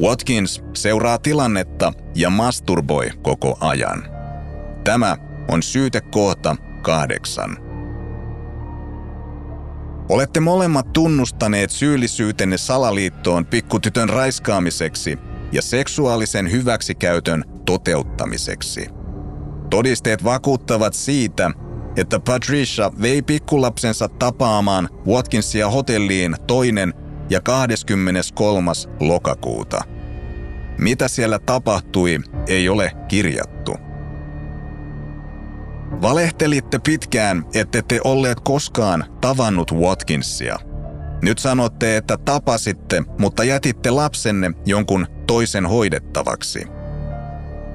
[0.03, 4.05] Watkins seuraa tilannetta ja masturboi koko ajan.
[4.85, 5.17] Tämä
[5.49, 7.57] on syytekohta kahdeksan.
[10.09, 15.19] Olette molemmat tunnustaneet syyllisyytenne salaliittoon pikkutytön raiskaamiseksi
[15.53, 18.89] ja seksuaalisen hyväksikäytön toteuttamiseksi.
[19.71, 21.51] Todisteet vakuuttavat siitä,
[21.97, 26.95] että Patricia vei pikkulapsensa tapaamaan Watkinsia hotelliin toinen
[27.31, 28.71] ja 23.
[29.01, 29.85] lokakuuta.
[30.79, 33.77] Mitä siellä tapahtui, ei ole kirjattu.
[36.03, 40.59] Valehtelitte pitkään, ette te olleet koskaan tavannut Watkinsia.
[41.23, 46.67] Nyt sanotte, että tapasitte, mutta jätitte lapsenne jonkun toisen hoidettavaksi.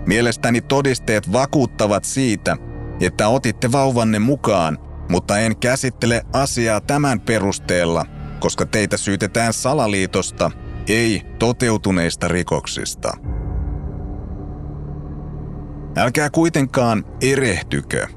[0.05, 2.57] Mielestäni todisteet vakuuttavat siitä,
[3.01, 4.77] että otitte vauvanne mukaan,
[5.09, 8.05] mutta en käsittele asiaa tämän perusteella,
[8.39, 10.51] koska teitä syytetään salaliitosta,
[10.87, 13.17] ei toteutuneista rikoksista.
[15.97, 18.07] Älkää kuitenkaan erehtykö.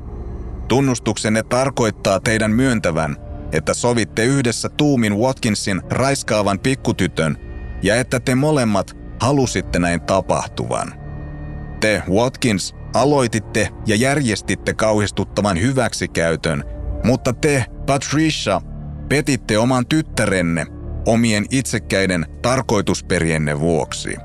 [0.68, 3.16] Tunnustuksenne tarkoittaa teidän myöntävän,
[3.52, 7.36] että sovitte yhdessä tuumin Watkinsin raiskaavan pikkutytön
[7.82, 10.94] ja että te molemmat halusitte näin tapahtuvan.
[11.80, 16.64] Te, Watkins, aloititte ja järjestitte kauhistuttavan hyväksikäytön,
[17.04, 18.60] mutta te, Patricia,
[19.09, 20.66] petitte oman tyttärenne
[21.07, 24.16] omien itsekkäiden tarkoitusperienne vuoksi.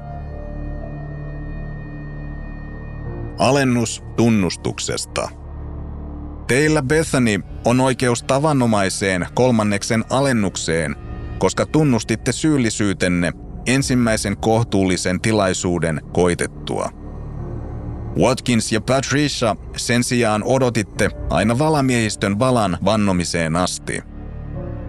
[3.38, 5.30] Alennus tunnustuksesta.
[6.48, 10.96] Teillä Bethany on oikeus tavanomaiseen kolmanneksen alennukseen,
[11.38, 13.34] koska tunnustitte syyllisyytenne
[13.66, 16.90] ensimmäisen kohtuullisen tilaisuuden koitettua.
[18.20, 24.02] Watkins ja Patricia sen sijaan odotitte aina valamiehistön valan vannomiseen asti.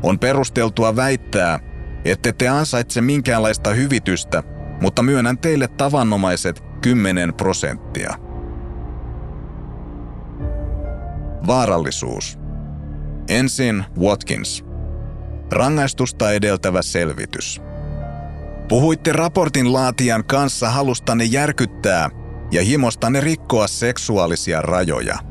[0.03, 1.61] On perusteltua väittää,
[2.05, 4.43] ette te ansaitse minkäänlaista hyvitystä,
[4.81, 8.15] mutta myönnän teille tavanomaiset 10 prosenttia.
[11.47, 12.39] Vaarallisuus.
[13.29, 14.65] Ensin Watkins.
[15.53, 17.61] Rangaistusta edeltävä selvitys.
[18.69, 22.11] Puhuitte raportin laatijan kanssa halustanne järkyttää
[22.51, 25.28] ja himostanne rikkoa seksuaalisia rajoja.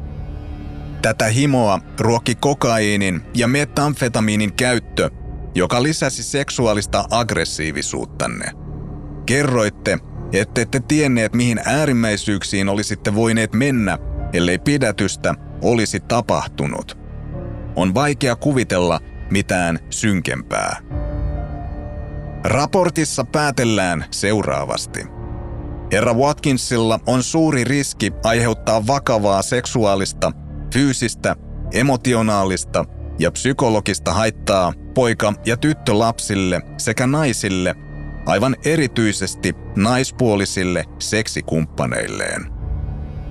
[1.02, 5.10] Tätä himoa ruokki kokaiinin ja metamfetamiinin käyttö,
[5.56, 8.52] joka lisäsi seksuaalista aggressiivisuuttanne.
[9.26, 10.00] Kerroitte,
[10.34, 13.98] ettette tienneet mihin äärimmäisyyksiin olisitte voineet mennä,
[14.34, 16.98] ellei pidätystä olisi tapahtunut.
[17.76, 19.00] On vaikea kuvitella
[19.32, 20.78] mitään synkempää.
[22.44, 25.06] Raportissa päätellään seuraavasti.
[25.92, 30.32] Herra Watkinsilla on suuri riski aiheuttaa vakavaa seksuaalista,
[30.74, 31.36] fyysistä,
[31.74, 32.86] emotionaalista
[33.20, 37.76] ja psykologista haittaa poika- ja tyttölapsille sekä naisille,
[38.26, 42.46] aivan erityisesti naispuolisille seksikumppaneilleen.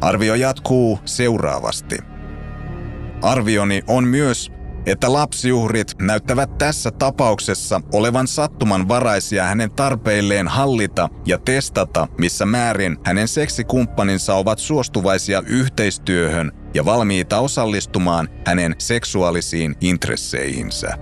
[0.01, 1.99] Arvio jatkuu seuraavasti.
[3.23, 4.51] Arvioni on myös,
[4.87, 13.29] että lapsiuhrit näyttävät tässä tapauksessa olevan sattumanvaraisia hänen tarpeilleen hallita ja testata, missä määrin hänen
[13.29, 20.99] seksikumppaninsa ovat suostuvaisia yhteistyöhön ja valmiita osallistumaan hänen seksuaalisiin intresseihinsä.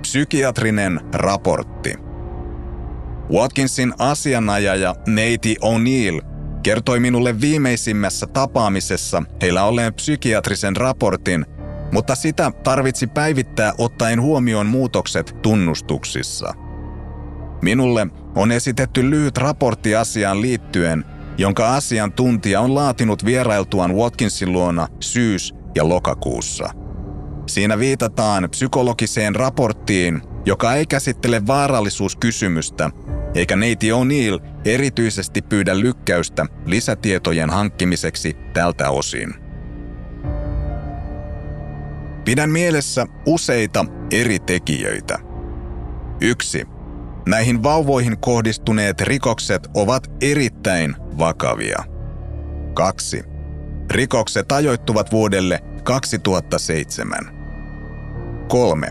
[0.00, 1.94] Psykiatrinen raportti.
[3.32, 6.20] Watkinsin asianajaja Neiti O'Neill
[6.62, 11.46] kertoi minulle viimeisimmässä tapaamisessa heillä olleen psykiatrisen raportin,
[11.92, 16.54] mutta sitä tarvitsi päivittää ottaen huomioon muutokset tunnustuksissa.
[17.62, 21.04] Minulle on esitetty lyhyt raportti asiaan liittyen,
[21.38, 26.68] jonka asiantuntija on laatinut vierailtuaan Watkinsin luona syys- ja lokakuussa.
[27.46, 32.90] Siinä viitataan psykologiseen raporttiin, joka ei käsittele vaarallisuuskysymystä,
[33.34, 39.34] eikä neiti O'Neill erityisesti pyydä lykkäystä lisätietojen hankkimiseksi tältä osin.
[42.24, 45.18] Pidän mielessä useita eri tekijöitä.
[46.20, 46.73] 1.
[47.26, 51.84] Näihin vauvoihin kohdistuneet rikokset ovat erittäin vakavia.
[52.74, 53.22] 2.
[53.90, 57.18] Rikokset ajoittuvat vuodelle 2007.
[58.48, 58.88] 3.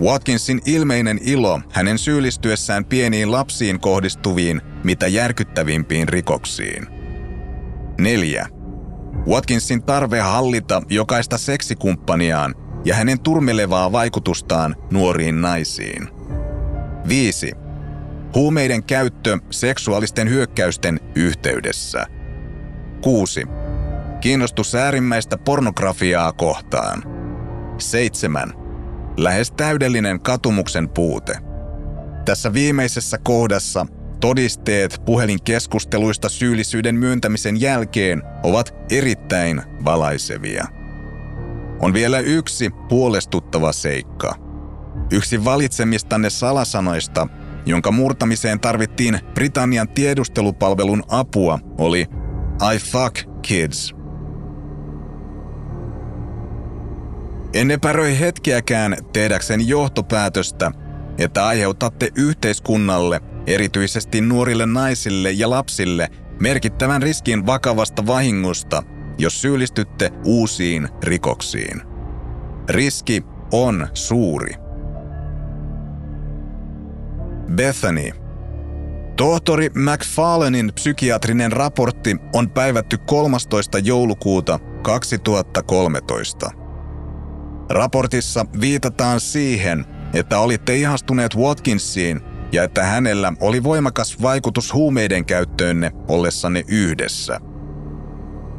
[0.00, 6.86] Watkinsin ilmeinen ilo hänen syyllistyessään pieniin lapsiin kohdistuviin mitä järkyttävimpiin rikoksiin.
[8.00, 8.48] 4.
[9.26, 16.17] Watkinsin tarve hallita jokaista seksikumppaniaan ja hänen turmelevaa vaikutustaan nuoriin naisiin.
[17.08, 17.52] 5.
[18.34, 22.06] Huumeiden käyttö seksuaalisten hyökkäysten yhteydessä.
[23.02, 23.46] 6.
[24.20, 27.02] Kiinnostus äärimmäistä pornografiaa kohtaan.
[27.78, 28.52] 7
[29.16, 31.32] lähes täydellinen katumuksen puute.
[32.24, 33.86] Tässä viimeisessä kohdassa
[34.20, 40.66] todisteet puhelinkeskusteluista syyllisyyden myöntämisen jälkeen ovat erittäin valaisevia.
[41.80, 44.47] On vielä yksi huolestuttava seikka.
[45.12, 47.28] Yksi valitsemistanne salasanoista,
[47.66, 52.06] jonka murtamiseen tarvittiin Britannian tiedustelupalvelun apua, oli
[52.74, 53.94] I fuck kids–
[57.54, 60.72] En epäröi hetkeäkään tehdäkseni johtopäätöstä,
[61.18, 66.08] että aiheutatte yhteiskunnalle, erityisesti nuorille naisille ja lapsille,
[66.40, 68.82] merkittävän riskin vakavasta vahingosta,
[69.18, 71.82] jos syyllistytte uusiin rikoksiin.
[72.68, 73.22] Riski
[73.52, 74.54] on suuri.
[77.54, 78.12] Bethany.
[79.16, 83.78] Tohtori McFarlanein psykiatrinen raportti on päivätty 13.
[83.78, 86.50] joulukuuta 2013.
[87.70, 89.84] Raportissa viitataan siihen,
[90.14, 92.20] että olitte ihastuneet Watkinsiin
[92.52, 97.40] ja että hänellä oli voimakas vaikutus huumeiden käyttöönne ollessanne yhdessä.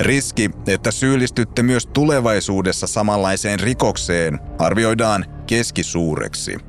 [0.02, 6.69] Riski, että syyllistytte myös tulevaisuudessa samanlaiseen rikokseen, arvioidaan keskisuureksi.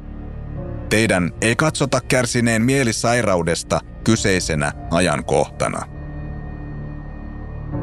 [0.91, 5.86] Teidän ei katsota kärsineen mielisairaudesta kyseisenä ajankohtana.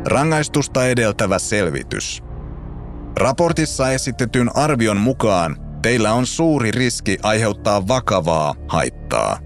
[0.05, 2.21] Rangaistusta edeltävä selvitys–
[3.19, 9.39] Raportissa esitetyn arvion mukaan teillä on suuri riski aiheuttaa vakavaa haittaa.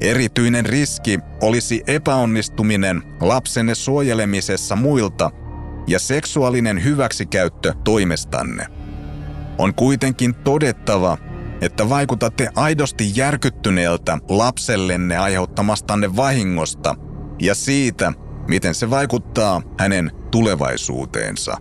[0.00, 5.30] Erityinen riski olisi epäonnistuminen lapsenne suojelemisessa muilta
[5.86, 8.66] ja seksuaalinen hyväksikäyttö toimestanne.
[9.58, 11.18] On kuitenkin todettava,
[11.60, 16.94] että vaikutatte aidosti järkyttyneeltä lapsellenne aiheuttamastanne vahingosta
[17.42, 18.12] ja siitä,
[18.48, 21.56] miten se vaikuttaa hänen tulevaisuuteensa.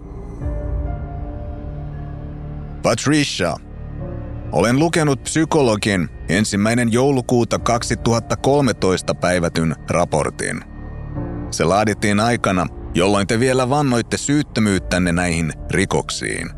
[2.84, 3.56] Patricia.
[4.52, 10.64] Olen lukenut psykologin ensimmäinen joulukuuta 2013 päivätyn raportin.
[11.52, 16.55] Se laadittiin aikana, jolloin te vielä vannoitte syyttömyyttänne näihin rikoksiin.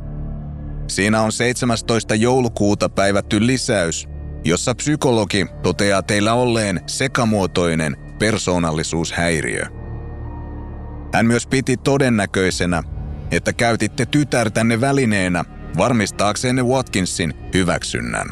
[0.88, 2.16] Siinä on 17.
[2.16, 4.08] joulukuuta päivätty lisäys,
[4.46, 9.66] jossa psykologi toteaa teillä olleen sekamuotoinen persoonallisuushäiriö.
[11.14, 12.84] Hän myös piti todennäköisenä,
[13.32, 15.46] että käytitte tytärtänne välineenä
[15.78, 18.28] varmistaaksenne Watkinsin hyväksynnän.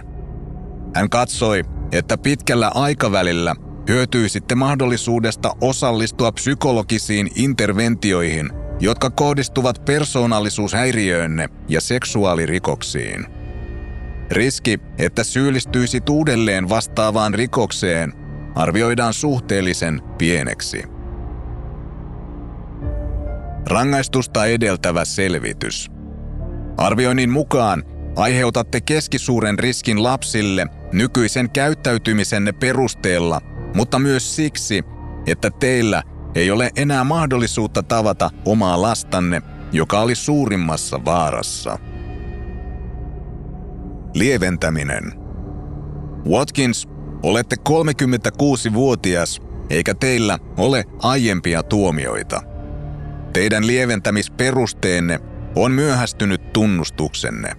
[0.96, 3.56] Hän katsoi, että pitkällä aikavälillä
[3.90, 8.50] hyötyisitte mahdollisuudesta osallistua psykologisiin interventioihin,
[8.80, 13.26] jotka kohdistuvat persoonallisuushäiriöönne ja seksuaalirikoksiin.
[14.32, 18.14] Riski, että syyllistyisit uudelleen vastaavaan rikokseen,
[18.56, 20.84] arvioidaan suhteellisen pieneksi.
[23.70, 25.92] Rangaistusta edeltävä selvitys.
[26.78, 27.84] Arvioinnin mukaan
[28.16, 33.42] aiheutatte keskisuuren riskin lapsille nykyisen käyttäytymisenne perusteella,
[33.74, 34.84] mutta myös siksi,
[35.28, 36.04] että teillä
[36.36, 41.80] ei ole enää mahdollisuutta tavata omaa lastanne, joka oli suurimmassa vaarassa.
[44.14, 45.14] Lieventäminen.
[46.30, 46.88] Watkins,
[47.24, 52.42] olette 36-vuotias, eikä teillä ole aiempia tuomioita.
[53.34, 55.20] Teidän lieventämisperusteenne
[55.56, 57.52] on myöhästynyt tunnustuksenne.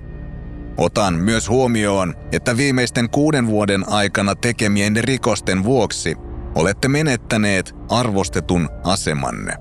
[0.76, 6.16] Otan myös huomioon, että viimeisten kuuden vuoden aikana tekemien rikosten vuoksi
[6.56, 9.52] olette menettäneet arvostetun asemanne.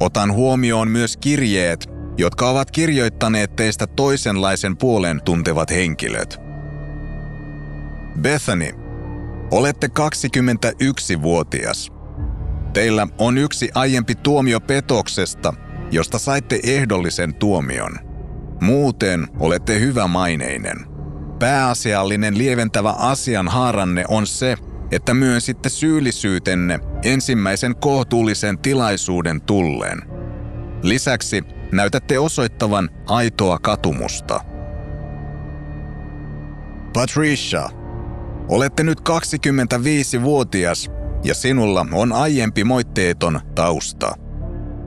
[0.00, 1.86] Otan huomioon myös kirjeet,
[2.18, 6.40] jotka ovat kirjoittaneet teistä toisenlaisen puolen tuntevat henkilöt.
[8.20, 8.70] Bethany,
[9.50, 11.92] olette 21-vuotias.
[12.72, 15.54] Teillä on yksi aiempi tuomio petoksesta,
[15.90, 17.92] josta saitte ehdollisen tuomion.
[18.60, 20.76] Muuten olette hyvä maineinen.
[21.38, 24.56] Pääasiallinen lieventävä asian haaranne on se,
[24.92, 30.02] että myönsitte syyllisyytenne ensimmäisen kohtuullisen tilaisuuden tulleen.
[30.82, 34.40] Lisäksi näytätte osoittavan aitoa katumusta.
[36.92, 37.68] Patricia,
[38.48, 40.90] olette nyt 25-vuotias
[41.24, 44.14] ja sinulla on aiempi moitteeton tausta.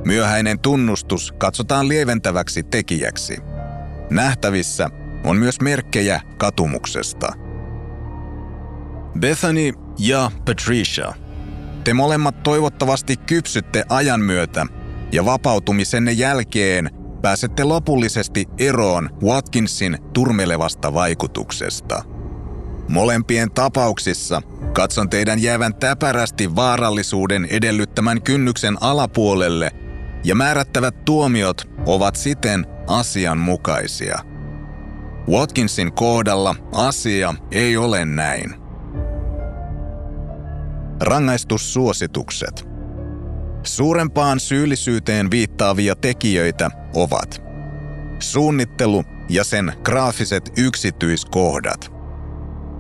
[0.06, 3.38] Myöhäinen tunnustus katsotaan lieventäväksi tekijäksi.
[4.10, 4.90] Nähtävissä
[5.24, 7.34] on myös merkkejä katumuksesta.
[9.20, 11.14] Bethany ja Patricia,
[11.84, 14.66] te molemmat toivottavasti kypsytte ajan myötä
[15.12, 16.90] ja vapautumisenne jälkeen
[17.22, 22.04] pääsette lopullisesti eroon Watkinsin turmelevasta vaikutuksesta.
[22.90, 24.42] Molempien tapauksissa
[24.74, 29.72] katson teidän jäävän täpärästi vaarallisuuden edellyttämän kynnyksen alapuolelle
[30.24, 34.20] ja määrättävät tuomiot ovat siten asianmukaisia.
[35.30, 38.63] Watkinsin kohdalla asia ei ole näin.
[41.02, 42.68] Rangaistussuositukset–
[43.64, 47.42] Suurempaan syyllisyyteen viittaavia tekijöitä ovat
[48.20, 51.94] suunnittelu ja sen graafiset yksityiskohdat.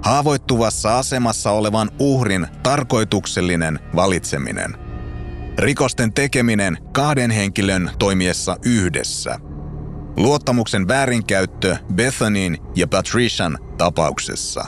[0.03, 4.78] Haavoittuvassa asemassa olevan uhrin tarkoituksellinen valitseminen.
[5.57, 9.39] Rikosten tekeminen kahden henkilön toimiessa yhdessä.
[10.18, 14.66] Luottamuksen väärinkäyttö Bethanyin ja Patrician tapauksessa.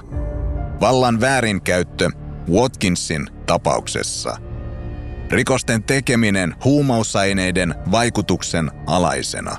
[0.81, 2.09] Vallan väärinkäyttö
[2.51, 4.37] Watkinsin tapauksessa–
[5.31, 9.57] Rikosten tekeminen huumausaineiden vaikutuksen alaisena.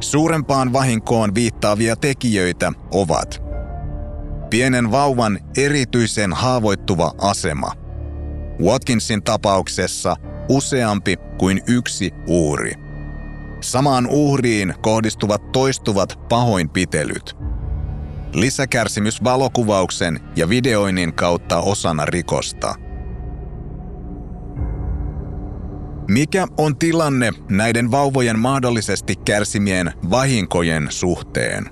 [0.00, 3.42] Suurempaan vahinkoon viittaavia tekijöitä ovat
[4.50, 7.72] pienen vauvan erityisen haavoittuva asema.
[8.62, 10.16] Watkinsin tapauksessa
[10.48, 12.72] useampi kuin yksi uhri.
[13.60, 17.36] Samaan uhriin kohdistuvat toistuvat pahoinpitelyt.
[18.32, 22.74] Lisäkärsimys valokuvauksen ja videoinnin kautta osana rikosta–
[26.08, 31.64] Mikä on tilanne näiden vauvojen mahdollisesti kärsimien vahinkojen suhteen?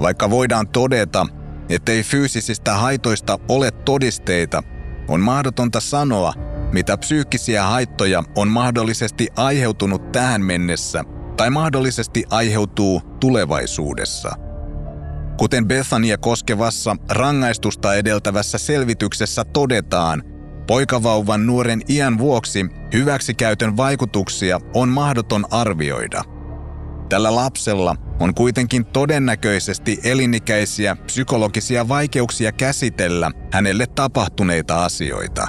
[0.00, 1.26] Vaikka voidaan todeta,
[1.68, 4.62] ettei fyysisistä haitoista ole todisteita,
[5.08, 6.32] on mahdotonta sanoa,
[6.72, 11.04] mitä psyykkisiä haittoja on mahdollisesti aiheutunut tähän mennessä
[11.36, 14.43] tai mahdollisesti aiheutuu tulevaisuudessa.
[15.36, 20.22] Kuten Bethania koskevassa rangaistusta edeltävässä selvityksessä todetaan–
[20.66, 26.24] Poikavauvan nuoren iän vuoksi hyväksikäytön vaikutuksia on mahdoton arvioida.
[27.08, 35.48] Tällä lapsella on kuitenkin todennäköisesti elinikäisiä psykologisia vaikeuksia käsitellä hänelle tapahtuneita asioita.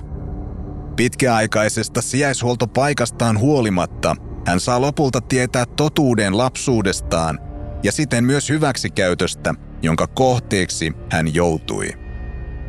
[0.95, 4.15] Pitkäaikaisesta sijaishuoltopaikastaan huolimatta
[4.47, 7.39] hän saa lopulta tietää totuuden lapsuudestaan
[7.83, 9.53] ja siten myös hyväksikäytöstä,
[9.85, 11.89] jonka kohteeksi hän joutui.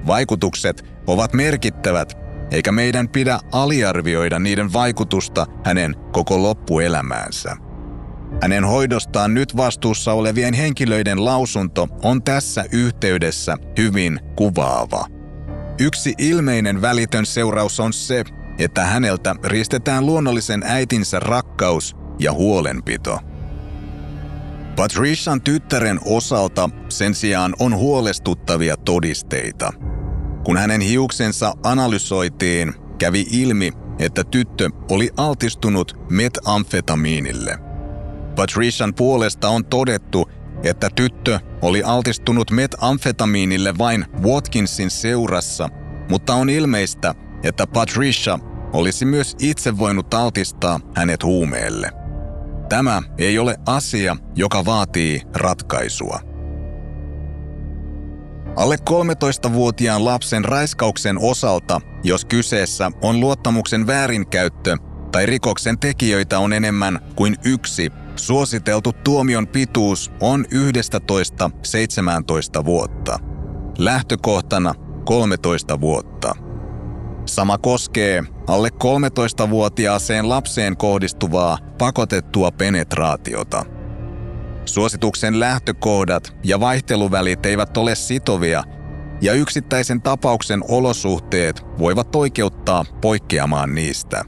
[0.07, 7.57] Vaikutukset ovat merkittävät eikä meidän pidä aliarvioida niiden vaikutusta hänen koko loppuelämäänsä.
[8.43, 15.07] hänen hoidostaan nyt vastuussa olevien henkilöiden lausunto on tässä yhteydessä hyvin kuvaava.
[15.81, 18.25] Yksi ilmeinen välitön seuraus on se,
[18.59, 23.21] että häneltä ristetään luonnollisen äitinsä rakkaus ja huolenpito.
[24.77, 29.73] Patrician tyttären osalta sen sijaan on huolestuttavia todisteita.
[30.45, 37.59] Kun hänen hiuksensa analysoitiin, kävi ilmi, että tyttö oli altistunut metamfetamiinille.
[38.37, 40.31] Patrician puolesta on todettu,
[40.63, 45.69] että tyttö oli altistunut metamfetamiinille vain Watkinsin seurassa,
[46.11, 48.39] mutta on ilmeistä, että Patricia
[48.73, 52.06] olisi myös itse voinut altistaa hänet huumeelle.
[52.69, 56.21] Tämä ei ole asia, joka vaatii ratkaisua.
[58.57, 64.77] Alle 13-vuotiaan lapsen raiskauksen osalta, jos kyseessä on luottamuksen väärinkäyttö
[65.13, 70.45] tai rikoksen tekijöitä on enemmän kuin yksi, suositeltu tuomion pituus on
[72.61, 73.19] 11-17 vuotta.
[73.79, 76.35] Lähtökohtana 13 vuotta.
[77.27, 83.65] Sama koskee alle 13-vuotiaaseen lapseen kohdistuvaa pakotettua penetraatiota.
[84.65, 88.65] Suosituksen lähtökohdat ja vaihteluvälit eivät ole sitovia,
[89.21, 94.25] ja yksittäisen tapauksen olosuhteet voivat oikeuttaa poikkeamaan niistä.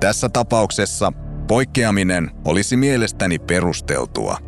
[0.00, 1.12] Tässä tapauksessa
[1.48, 4.38] poikkeaminen olisi mielestäni perusteltua.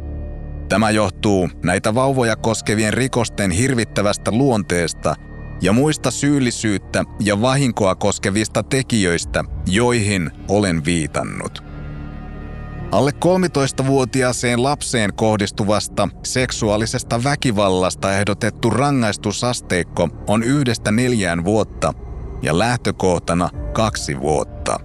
[0.69, 5.15] Tämä johtuu näitä vauvoja koskevien rikosten hirvittävästä luonteesta–
[5.63, 11.66] ja muista syyllisyyttä ja vahinkoa koskevista tekijöistä, joihin olen viitannut.
[12.93, 21.95] Alle 13-vuotiaaseen lapseen kohdistuvasta seksuaalisesta väkivallasta ehdotettu rangaistusasteikko on yhdestä neljään vuotta
[22.43, 24.81] ja lähtökohtana kaksi vuotta.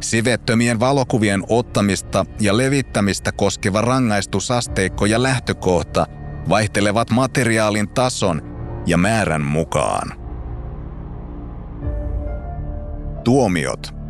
[0.00, 6.06] Sivettömien valokuvien ottamista ja levittämistä koskeva rangaistusasteikko ja lähtökohta
[6.48, 8.42] vaihtelevat materiaalin tason
[8.86, 10.12] ja määrän mukaan.
[13.24, 14.01] Tuomiot.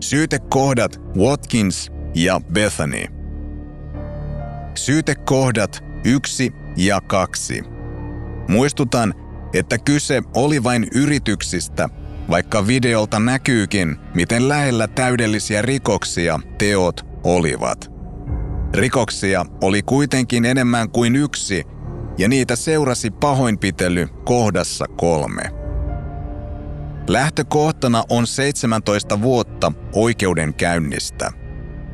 [0.00, 3.04] Syytekohdat Watkins ja Bethany.
[4.74, 7.62] Syytekohdat 1 ja 2.
[8.48, 9.14] Muistutan,
[9.54, 11.88] että kyse oli vain yrityksistä,
[12.30, 17.92] vaikka videolta näkyykin, miten lähellä täydellisiä rikoksia teot olivat.
[18.74, 21.64] Rikoksia oli kuitenkin enemmän kuin yksi–
[22.18, 25.57] ja niitä seurasi pahoinpitely kohdassa kolme.
[27.08, 31.32] Lähtökohtana on 17 vuotta oikeudenkäynnistä.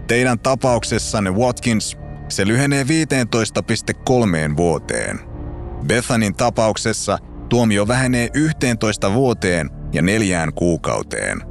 [0.06, 1.96] Teidän tapauksessanne Watkins
[2.28, 5.20] se lyhenee 15,3 vuoteen.
[5.86, 11.42] Bethanin tapauksessa tuomio vähenee 11 vuoteen ja neljään kuukauteen.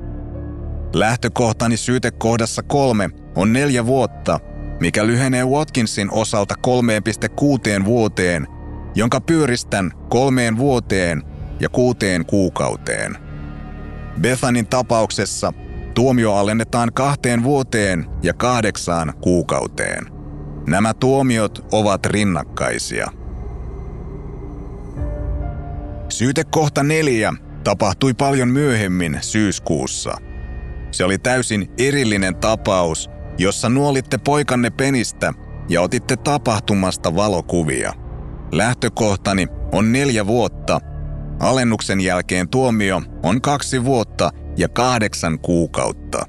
[0.93, 4.39] Lähtökohtani syytekohdassa kolme on neljä vuotta,
[4.79, 6.55] mikä lyhenee Watkinsin osalta
[7.79, 8.47] 3,6 vuoteen
[8.95, 11.23] jonka pyöristän kolmeen vuoteen
[11.59, 13.32] ja kuuteen kuukauteen.
[14.21, 15.53] Bethanin tapauksessa
[15.95, 20.05] tuomio alennetaan kahteen vuoteen ja kahdeksaan kuukauteen.
[20.67, 23.07] Nämä tuomiot ovat rinnakkaisia.
[26.09, 27.33] Syytekohta neljä
[27.63, 30.17] tapahtui paljon myöhemmin syyskuussa.
[30.91, 35.33] Se oli täysin erillinen tapaus, jossa nuolitte poikanne penistä
[35.69, 37.93] ja otitte tapahtumasta valokuvia–
[38.53, 40.79] Lähtökohtani on neljä vuotta.
[41.43, 46.25] Alennuksen jälkeen tuomio on kaksi vuotta ja kahdeksan kuukautta.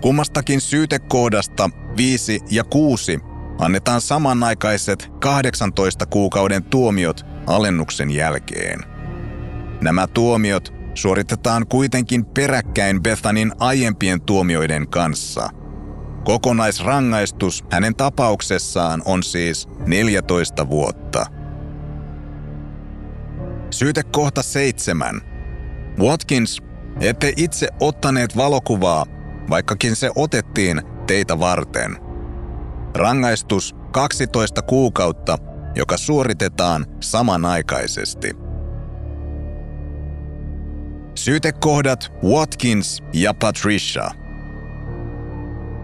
[0.00, 3.20] Kummastakin syytekohdasta 5 ja 6
[3.58, 8.80] annetaan samanaikaiset 18 kuukauden tuomiot alennuksen jälkeen.
[9.80, 15.50] Nämä tuomiot suoritetaan kuitenkin peräkkäin Bethanin aiempien tuomioiden kanssa–
[16.28, 21.26] Kokonaisrangaistus hänen tapauksessaan on siis 14 vuotta.
[23.70, 25.20] Syytekohta 7.
[25.98, 26.62] Watkins,
[27.00, 29.06] ette itse ottaneet valokuvaa,
[29.50, 31.96] vaikkakin se otettiin teitä varten.
[32.94, 35.38] Rangaistus 12 kuukautta,
[35.74, 38.30] joka suoritetaan samanaikaisesti.
[41.14, 44.10] Syytekohdat Watkins ja Patricia–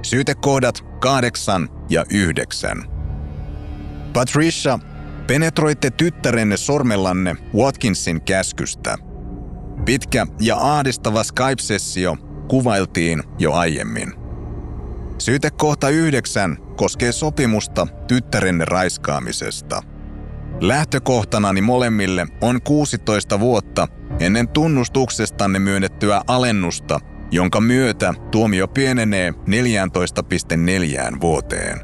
[0.04, 2.82] Syytekohdat 8 ja 9.
[4.12, 4.78] Patricia,
[5.26, 8.98] penetroitte tyttärenne sormellanne Watkinsin käskystä.
[9.84, 12.16] Pitkä ja ahdistava Skype-sessio
[12.48, 14.12] kuvailtiin jo aiemmin.
[15.18, 19.82] Syytekohta 9 koskee sopimusta tyttärenne raiskaamisesta.
[20.60, 23.88] Lähtökohtanani molemmille on 16 vuotta
[24.20, 27.00] ennen tunnustuksestanne myönnettyä alennusta–
[27.34, 31.80] jonka myötä tuomio pienenee 14,4 vuoteen.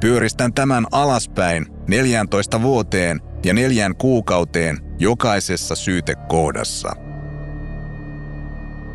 [0.00, 6.92] Pyöristän tämän alaspäin 14 vuoteen ja neljään kuukauteen jokaisessa syytekohdassa.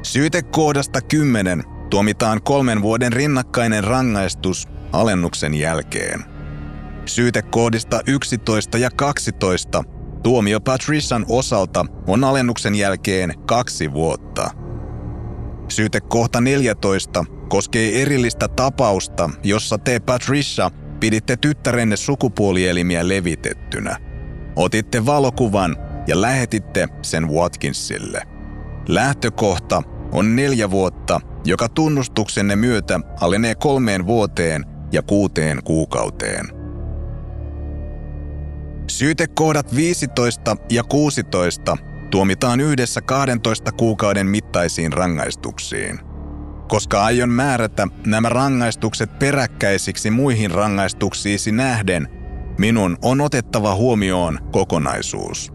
[0.04, 6.24] Syytekohdasta 10 tuomitaan kolmen vuoden rinnakkainen rangaistus alennuksen jälkeen.
[7.06, 9.84] Syytekohdista 11 ja 12
[10.24, 14.52] tuomio Patrician osalta on alennuksen jälkeen kaksi vuotta.
[15.70, 23.98] Syytekohta 14 koskee erillistä tapausta, jossa te Patricia piditte tyttärenne sukupuolielimiä levitettynä.
[24.56, 25.78] Otitte valokuvan
[26.08, 28.22] ja lähetitte sen Watkinsille.
[28.88, 36.46] Lähtökohta on neljä vuotta, joka tunnustuksenne myötä alenee kolmeen vuoteen ja kuuteen kuukauteen.
[38.88, 41.78] Syytekohdat 15 ja 16
[42.12, 46.07] tuomitaan yhdessä 12 kuukauden mittaisiin rangaistuksiin.
[46.68, 52.08] Koska aion määrätä nämä rangaistukset peräkkäisiksi muihin rangaistuksiisi nähden,
[52.58, 55.54] minun on otettava huomioon kokonaisuus.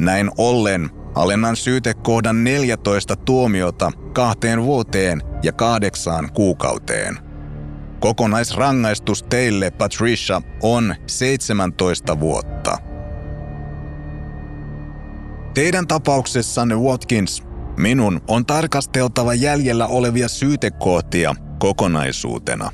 [0.00, 7.18] Näin ollen alennan syytekohdan 14 tuomiota kahteen vuoteen ja kahdeksaan kuukauteen.
[8.00, 12.78] Kokonaisrangaistus teille, Patricia, on 17 vuotta.
[15.54, 17.42] Teidän tapauksessanne, Watkins,
[17.76, 22.70] minun on tarkasteltava jäljellä olevia syytekohtia kokonaisuutena.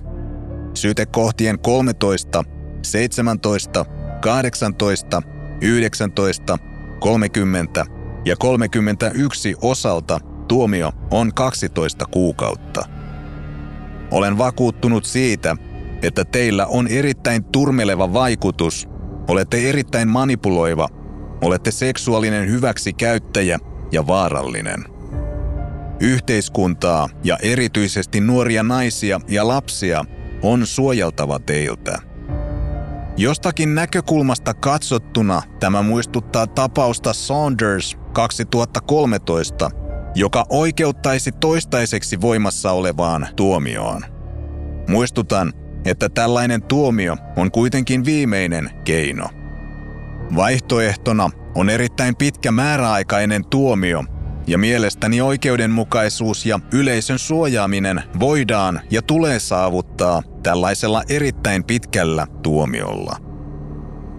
[0.75, 2.45] Syytekohtien 13,
[2.83, 3.85] 17,
[4.21, 5.23] 18,
[5.61, 6.59] 19,
[7.01, 7.87] 30
[8.25, 10.19] ja 31 osalta
[10.49, 12.85] tuomio on 12 kuukautta.
[14.11, 15.57] Olen vakuuttunut siitä,
[16.03, 18.89] että teillä on erittäin turmeleva vaikutus,
[19.29, 20.89] olette erittäin manipuloiva,
[21.43, 23.59] olette seksuaalinen hyväksikäyttäjä
[23.93, 24.85] ja vaarallinen.
[26.01, 30.05] Yhteiskuntaa ja erityisesti nuoria naisia ja lapsia
[30.43, 31.99] on suojeltava teiltä.
[33.17, 39.71] Jostakin näkökulmasta katsottuna tämä muistuttaa tapausta Saunders 2013,
[40.15, 44.03] joka oikeuttaisi toistaiseksi voimassa olevaan tuomioon.
[44.89, 45.53] Muistutan,
[45.85, 49.29] että tällainen tuomio on kuitenkin viimeinen keino.
[50.37, 54.05] Vaihtoehtona on erittäin pitkä määräaikainen tuomio,
[54.47, 63.17] ja mielestäni oikeudenmukaisuus ja yleisön suojaaminen voidaan ja tulee saavuttaa tällaisella erittäin pitkällä tuomiolla.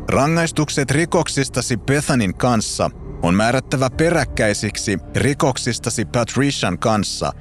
[0.09, 2.89] Rangaistukset rikoksistasi Bethanin kanssa
[3.23, 7.31] on määrättävä peräkkäisiksi rikoksistasi Patrician kanssa,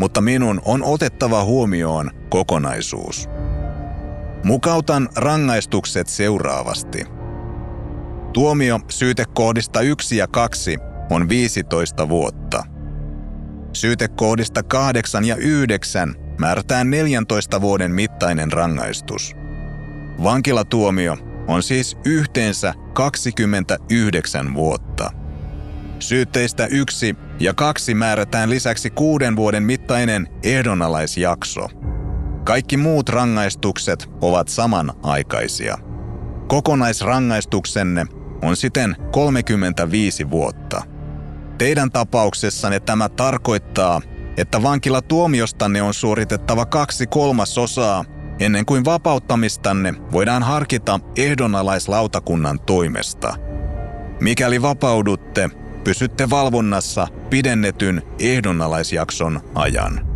[0.00, 3.28] mutta minun on otettava huomioon kokonaisuus.
[4.44, 7.17] Mukautan rangaistukset seuraavasti.
[8.32, 10.78] Tuomio syytekoodista 1 ja 2
[11.10, 12.64] on 15 vuotta.
[13.72, 19.36] Syytekoodista 8 ja 9 määrätään 14 vuoden mittainen rangaistus.
[20.22, 21.16] Vankilatuomio
[21.46, 25.10] on siis yhteensä 29 vuotta.
[25.98, 31.68] Syytteistä yksi ja kaksi määrätään lisäksi kuuden vuoden mittainen ehdonalaisjakso.
[32.44, 35.78] Kaikki muut rangaistukset ovat samanaikaisia.
[36.48, 38.06] Kokonaisrangaistuksenne
[38.42, 40.82] on siten 35 vuotta.
[41.58, 44.00] Teidän tapauksessanne tämä tarkoittaa,
[44.36, 48.04] että vankilatuomiostanne on suoritettava kaksi kolmasosaa
[48.40, 53.34] ennen kuin vapauttamistanne voidaan harkita ehdonalaislautakunnan toimesta.
[54.20, 55.50] Mikäli vapaudutte,
[55.84, 60.07] pysytte valvonnassa pidennetyn ehdonalaisjakson ajan.